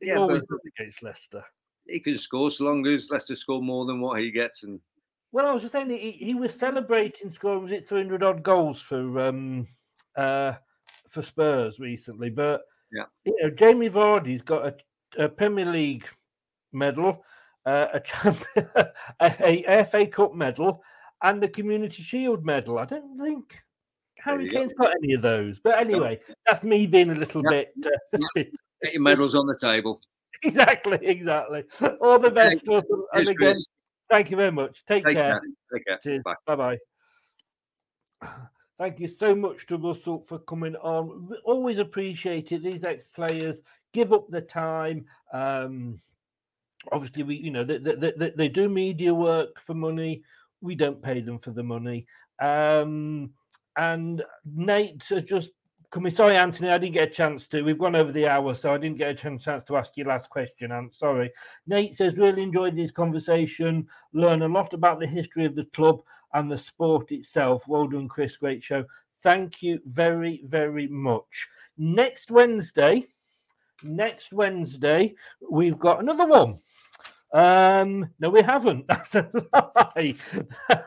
[0.01, 1.43] He Yeah, always does against Leicester.
[1.87, 4.63] He can score so long as Leicester score more than what he gets.
[4.63, 4.81] And
[5.31, 8.81] Well, I was just saying he, he was celebrating scoring was it 300 odd goals
[8.81, 9.67] for um
[10.17, 10.53] uh
[11.07, 14.65] for Spurs recently, but yeah, you know Jamie Vardy's got
[15.17, 16.07] a, a Premier League
[16.73, 17.23] medal,
[17.67, 18.69] uh, a, champion,
[19.19, 20.81] a, a FA Cup medal,
[21.21, 22.79] and a Community Shield medal.
[22.79, 23.61] I don't think
[24.19, 24.59] Harry you go.
[24.59, 27.49] Kane's got any of those, but anyway, that's me being a little Yeah.
[27.49, 27.73] bit.
[27.85, 28.19] Uh,
[28.81, 30.01] get your medals on the table.
[30.43, 31.63] exactly, exactly.
[32.01, 33.55] All the best, Russell, and Cheers, again,
[34.09, 34.85] thank you very much.
[34.87, 35.39] Take, Take care.
[35.39, 35.41] care.
[35.73, 35.99] Take care.
[36.03, 36.23] Cheers.
[36.45, 36.77] Bye bye.
[38.77, 41.27] Thank you so much to Russell for coming on.
[41.29, 42.63] We Always appreciate it.
[42.63, 43.61] These ex players
[43.91, 45.05] give up the time.
[45.33, 45.99] Um,
[46.91, 50.23] obviously, we you know they, they, they, they do media work for money.
[50.61, 52.05] we don't pay them for the money.
[52.39, 53.31] Um,
[53.77, 55.49] and Nate has just
[55.91, 56.11] coming.
[56.11, 57.61] Sorry, Anthony, I didn't get a chance to.
[57.61, 60.29] We've gone over the hour, so I didn't get a chance to ask your last
[60.29, 60.71] question.
[60.71, 61.31] I'm sorry.
[61.67, 66.01] Nate says, really enjoyed this conversation, learn a lot about the history of the club
[66.33, 67.63] and the sport itself.
[67.67, 68.37] Well done, Chris.
[68.37, 68.83] Great show.
[69.21, 71.47] Thank you very, very much.
[71.77, 73.05] Next Wednesday,
[73.83, 75.15] next Wednesday,
[75.49, 76.57] we've got another one.
[77.33, 78.87] Um, no, we haven't.
[78.89, 80.15] That's a lie.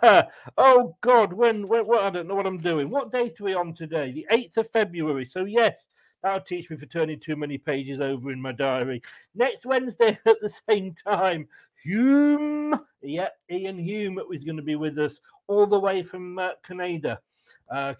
[0.58, 2.90] oh God, when, when what I don't know what I'm doing.
[2.90, 4.12] What date are we on today?
[4.12, 5.26] The 8th of February.
[5.26, 5.88] So yes,
[6.22, 9.02] that'll teach me for turning too many pages over in my diary.
[9.34, 11.46] Next Wednesday at the same time,
[11.82, 12.80] Hume.
[13.02, 17.20] Yeah, Iain Hume is going to be with us all the way from uh, Canada.
[17.70, 17.94] Uh,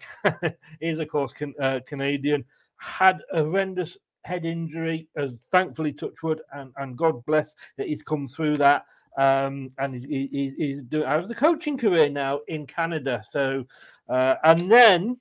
[0.79, 2.45] he's of course can, uh, Canadian.
[2.77, 8.27] Had a horrendous head injury, as thankfully Touchwood, and, and God bless that he's come
[8.27, 8.85] through that.
[9.17, 13.21] Um, and he's, he's, he's doing how's the coaching career now in Canada.
[13.31, 13.65] So,
[14.07, 15.19] uh, and then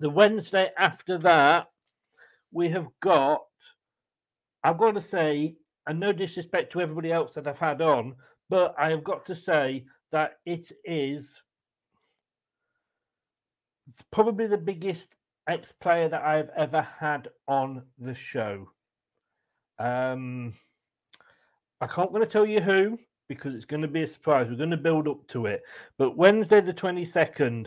[0.00, 1.68] the Wednesday after that,
[2.52, 3.42] we have got.
[4.64, 5.56] I've got to say,
[5.86, 8.14] and no disrespect to everybody else that I've had on,
[8.48, 11.42] but I have got to say that it is
[14.10, 15.14] probably the biggest
[15.48, 18.68] ex player that I've ever had on the show.
[19.78, 20.54] Um,
[21.80, 22.98] I can't going to tell you who
[23.28, 24.48] because it's going to be a surprise.
[24.48, 25.62] We're going to build up to it.
[25.98, 27.66] But Wednesday the 22nd,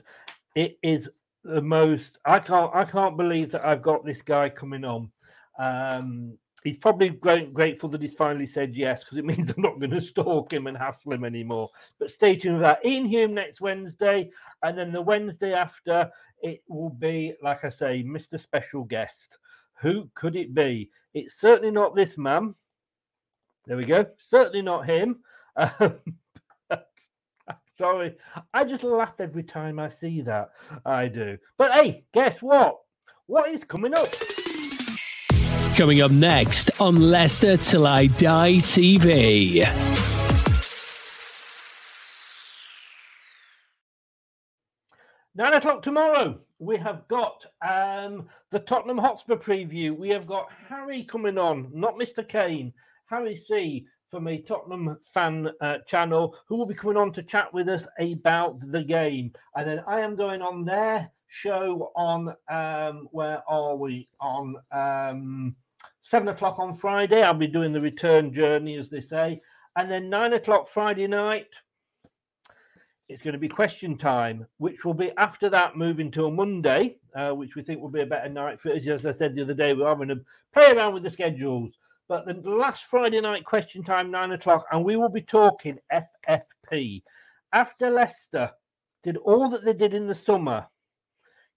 [0.55, 1.09] it is
[1.43, 5.11] the most I can't I can't believe that I've got this guy coming on.
[5.59, 6.37] Um,
[6.67, 10.01] he's probably grateful that he's finally said yes because it means I'm not going to
[10.01, 11.69] stalk him and hassle him anymore.
[11.97, 12.81] But stay tuned for that.
[12.85, 14.29] Iain Hume next Wednesday,
[14.63, 16.11] and then the Wednesday after
[16.41, 18.39] it will be, like I say, Mr.
[18.39, 19.37] Special Guest.
[19.79, 20.89] Who could it be?
[21.13, 22.53] It's certainly not this man.
[23.65, 24.05] There we go.
[24.17, 25.19] Certainly not him.
[25.79, 25.95] Um,
[27.79, 28.15] sorry,
[28.53, 30.51] I just laugh every time I see that.
[30.85, 31.39] I do.
[31.57, 32.77] But hey, guess what?
[33.25, 34.07] What is coming up?
[35.77, 39.63] Coming up next on Leicester Till I Die TV.
[45.35, 46.39] Nine o'clock tomorrow.
[46.57, 49.95] We have got um, the Tottenham Hotspur preview.
[49.95, 52.27] We have got Harry coming on, not Mr.
[52.27, 52.73] Kane.
[53.05, 57.53] Harry C from a Tottenham fan uh, channel who will be coming on to chat
[57.53, 59.31] with us about the game.
[59.55, 65.55] And then I am going on their show on um, where are we on um,
[66.07, 67.21] seven o'clock on Friday.
[67.21, 69.41] I'll be doing the return journey, as they say.
[69.75, 71.47] And then nine o'clock Friday night,
[73.09, 76.97] it's going to be question time, which will be after that moving to a Monday,
[77.15, 78.87] uh, which we think will be a better night for us.
[78.87, 80.21] As I said the other day, we're having to
[80.53, 81.77] play around with the schedules.
[82.07, 87.03] But the last Friday night question time, nine o'clock, and we will be talking FFP.
[87.51, 88.51] After Leicester
[89.03, 90.67] did all that they did in the summer,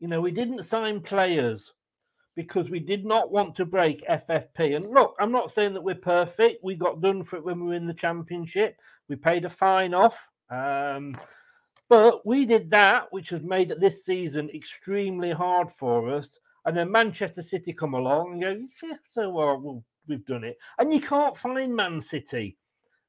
[0.01, 1.73] you know, we didn't sign players
[2.41, 4.75] because we did not want to break FFP.
[4.75, 6.65] And look, I'm not saying that we're perfect.
[6.65, 8.79] We got done for it when we were in the championship.
[9.09, 10.17] We paid a fine off.
[10.49, 11.19] Um,
[11.91, 16.29] but we did that, which has made this season extremely hard for us.
[16.65, 20.57] And then Manchester City come along and go, yeah, so well, we've done it.
[20.79, 22.57] And you can't find Man City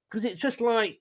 [0.10, 1.00] because it's just like,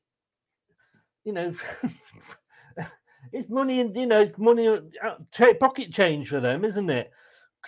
[1.24, 1.52] you know,
[3.32, 7.10] it's money and you know, it's money uh, pocket change for them, isn't it?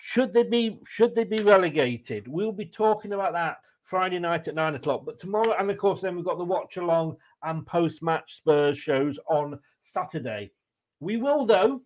[0.01, 2.29] Should they be should they be relegated?
[2.29, 5.05] We'll be talking about that Friday night at nine o'clock.
[5.05, 8.79] But tomorrow, and of course, then we've got the watch along and post match Spurs
[8.79, 10.51] shows on Saturday.
[11.01, 11.83] We will though.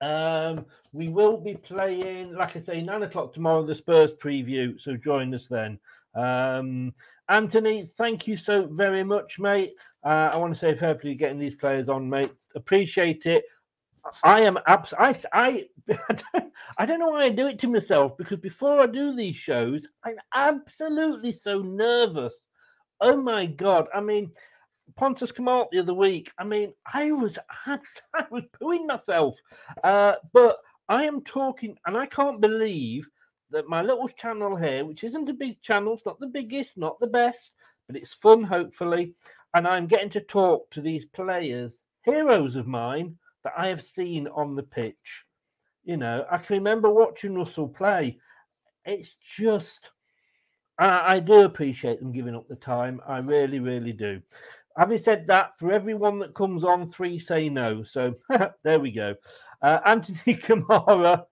[0.00, 4.80] Um, we will be playing, like I say, nine o'clock tomorrow, the Spurs preview.
[4.80, 5.78] So join us then.
[6.14, 6.94] Um,
[7.28, 9.74] Anthony, thank you so very much, mate.
[10.04, 12.32] Uh, I want to say fair play getting these players on, mate.
[12.54, 13.44] Appreciate it.
[14.22, 15.66] I am abs- I, I,
[16.78, 19.86] I don't know why I do it to myself because before I do these shows,
[20.04, 22.34] I'm absolutely so nervous.
[23.00, 23.86] Oh my god!
[23.94, 24.32] I mean,
[24.96, 26.30] Pontus come out the other week.
[26.38, 27.78] I mean, I was I
[28.30, 29.38] was pooing myself.
[29.84, 30.58] Uh, but
[30.88, 33.08] I am talking, and I can't believe
[33.50, 37.00] that my little channel here, which isn't a big channel, it's not the biggest, not
[37.00, 37.50] the best,
[37.86, 39.14] but it's fun, hopefully.
[39.54, 43.16] And I'm getting to talk to these players, heroes of mine
[43.48, 45.24] that I have seen on the pitch.
[45.84, 48.18] You know, I can remember watching Russell play.
[48.84, 49.90] It's just,
[50.78, 53.00] I, I do appreciate them giving up the time.
[53.06, 54.20] I really, really do.
[54.76, 57.82] Having said that, for everyone that comes on, three say no.
[57.82, 58.14] So
[58.64, 59.14] there we go.
[59.62, 61.24] Uh, Anthony Kamara,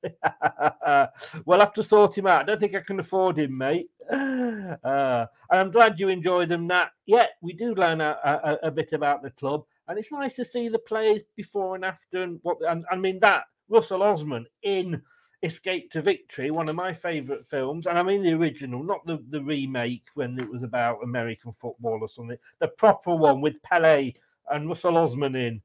[1.44, 2.40] we'll have to sort him out.
[2.40, 3.90] I don't think I can afford him, mate.
[4.84, 6.68] Uh, I'm glad you enjoyed them.
[6.68, 9.64] That, yeah, we do learn a, a, a bit about the club.
[9.88, 12.22] And it's nice to see the players before and after.
[12.22, 15.02] And what and I mean that Russell Osman in
[15.42, 19.22] Escape to Victory, one of my favourite films, and I mean the original, not the,
[19.30, 24.12] the remake when it was about American football or something, the proper one with Pele
[24.50, 25.60] and Russell Osman in,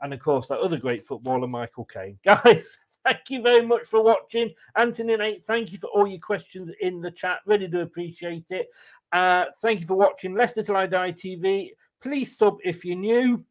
[0.00, 2.18] and of course that other great footballer, Michael Caine.
[2.24, 4.52] Guys, thank you very much for watching.
[4.76, 7.40] Anthony and Nate, thank you for all your questions in the chat.
[7.46, 8.68] Really do appreciate it.
[9.12, 11.70] Uh, thank you for watching Leicester Till I Die TV.
[12.00, 13.44] Please sub if you're new.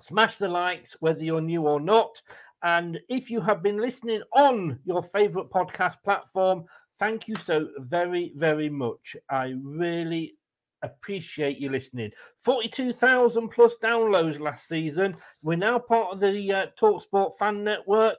[0.00, 2.20] Smash the likes, whether you're new or not.
[2.62, 6.64] And if you have been listening on your favorite podcast platform,
[6.98, 9.16] thank you so very, very much.
[9.30, 10.36] I really
[10.82, 12.10] appreciate you listening.
[12.38, 15.16] 42,000 plus downloads last season.
[15.42, 18.18] We're now part of the uh, Talksport fan network.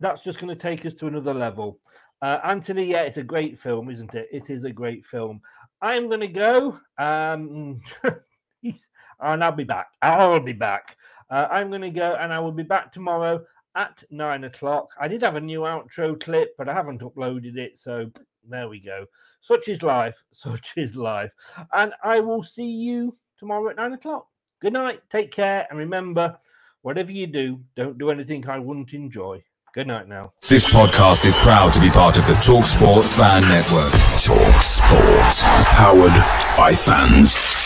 [0.00, 1.80] That's just going to take us to another level.
[2.22, 4.28] Uh, Anthony, yeah, it's a great film, isn't it?
[4.32, 5.40] It is a great film.
[5.82, 6.78] I'm going to go.
[6.98, 7.80] Um,
[9.20, 9.88] and I'll be back.
[10.02, 10.96] I'll be back.
[11.30, 13.44] Uh, I'm going to go and I will be back tomorrow
[13.74, 14.90] at nine o'clock.
[15.00, 17.76] I did have a new outro clip, but I haven't uploaded it.
[17.78, 18.10] So
[18.48, 19.06] there we go.
[19.40, 20.22] Such is life.
[20.32, 21.32] Such is life.
[21.72, 24.26] And I will see you tomorrow at nine o'clock.
[24.60, 25.02] Good night.
[25.10, 25.66] Take care.
[25.68, 26.38] And remember,
[26.82, 29.42] whatever you do, don't do anything I wouldn't enjoy.
[29.74, 30.32] Good night now.
[30.48, 33.92] This podcast is proud to be part of the Talk TalkSport Fan Network.
[34.22, 35.64] Talk TalkSport.
[35.76, 37.65] Powered by fans.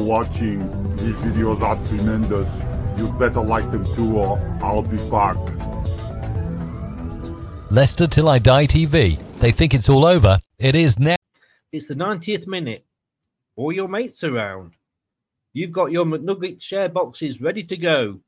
[0.00, 0.58] Watching.
[0.96, 2.62] These videos are tremendous.
[2.96, 5.36] You'd better like them too or I'll be back.
[7.70, 9.18] Leicester Till I Die TV.
[9.38, 10.40] They think it's all over.
[10.58, 11.16] It is now.
[11.72, 12.84] It's the 90th minute.
[13.56, 14.72] All your mates around.
[15.52, 18.20] You've got your McNugget share boxes ready to go.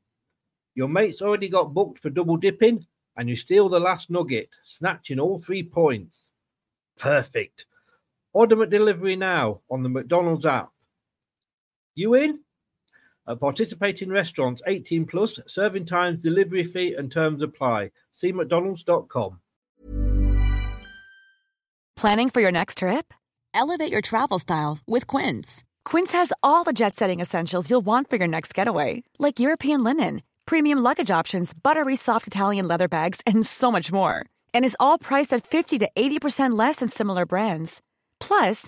[0.75, 2.85] Your mates already got booked for double dipping,
[3.15, 6.17] and you steal the last nugget, snatching all three points.
[6.97, 7.65] Perfect.
[8.33, 10.72] Order McDelivery now on the McDonald's app.
[11.95, 12.39] You in?
[13.27, 17.91] At participating restaurants 18 plus, serving times, delivery fee, and terms apply.
[18.11, 19.39] See McDonald's.com.
[21.95, 23.13] Planning for your next trip?
[23.53, 25.63] Elevate your travel style with Quince.
[25.85, 29.83] Quince has all the jet setting essentials you'll want for your next getaway, like European
[29.83, 34.25] linen, premium luggage options, buttery soft Italian leather bags, and so much more.
[34.53, 37.81] And is all priced at 50 to 80% less than similar brands.
[38.19, 38.67] Plus,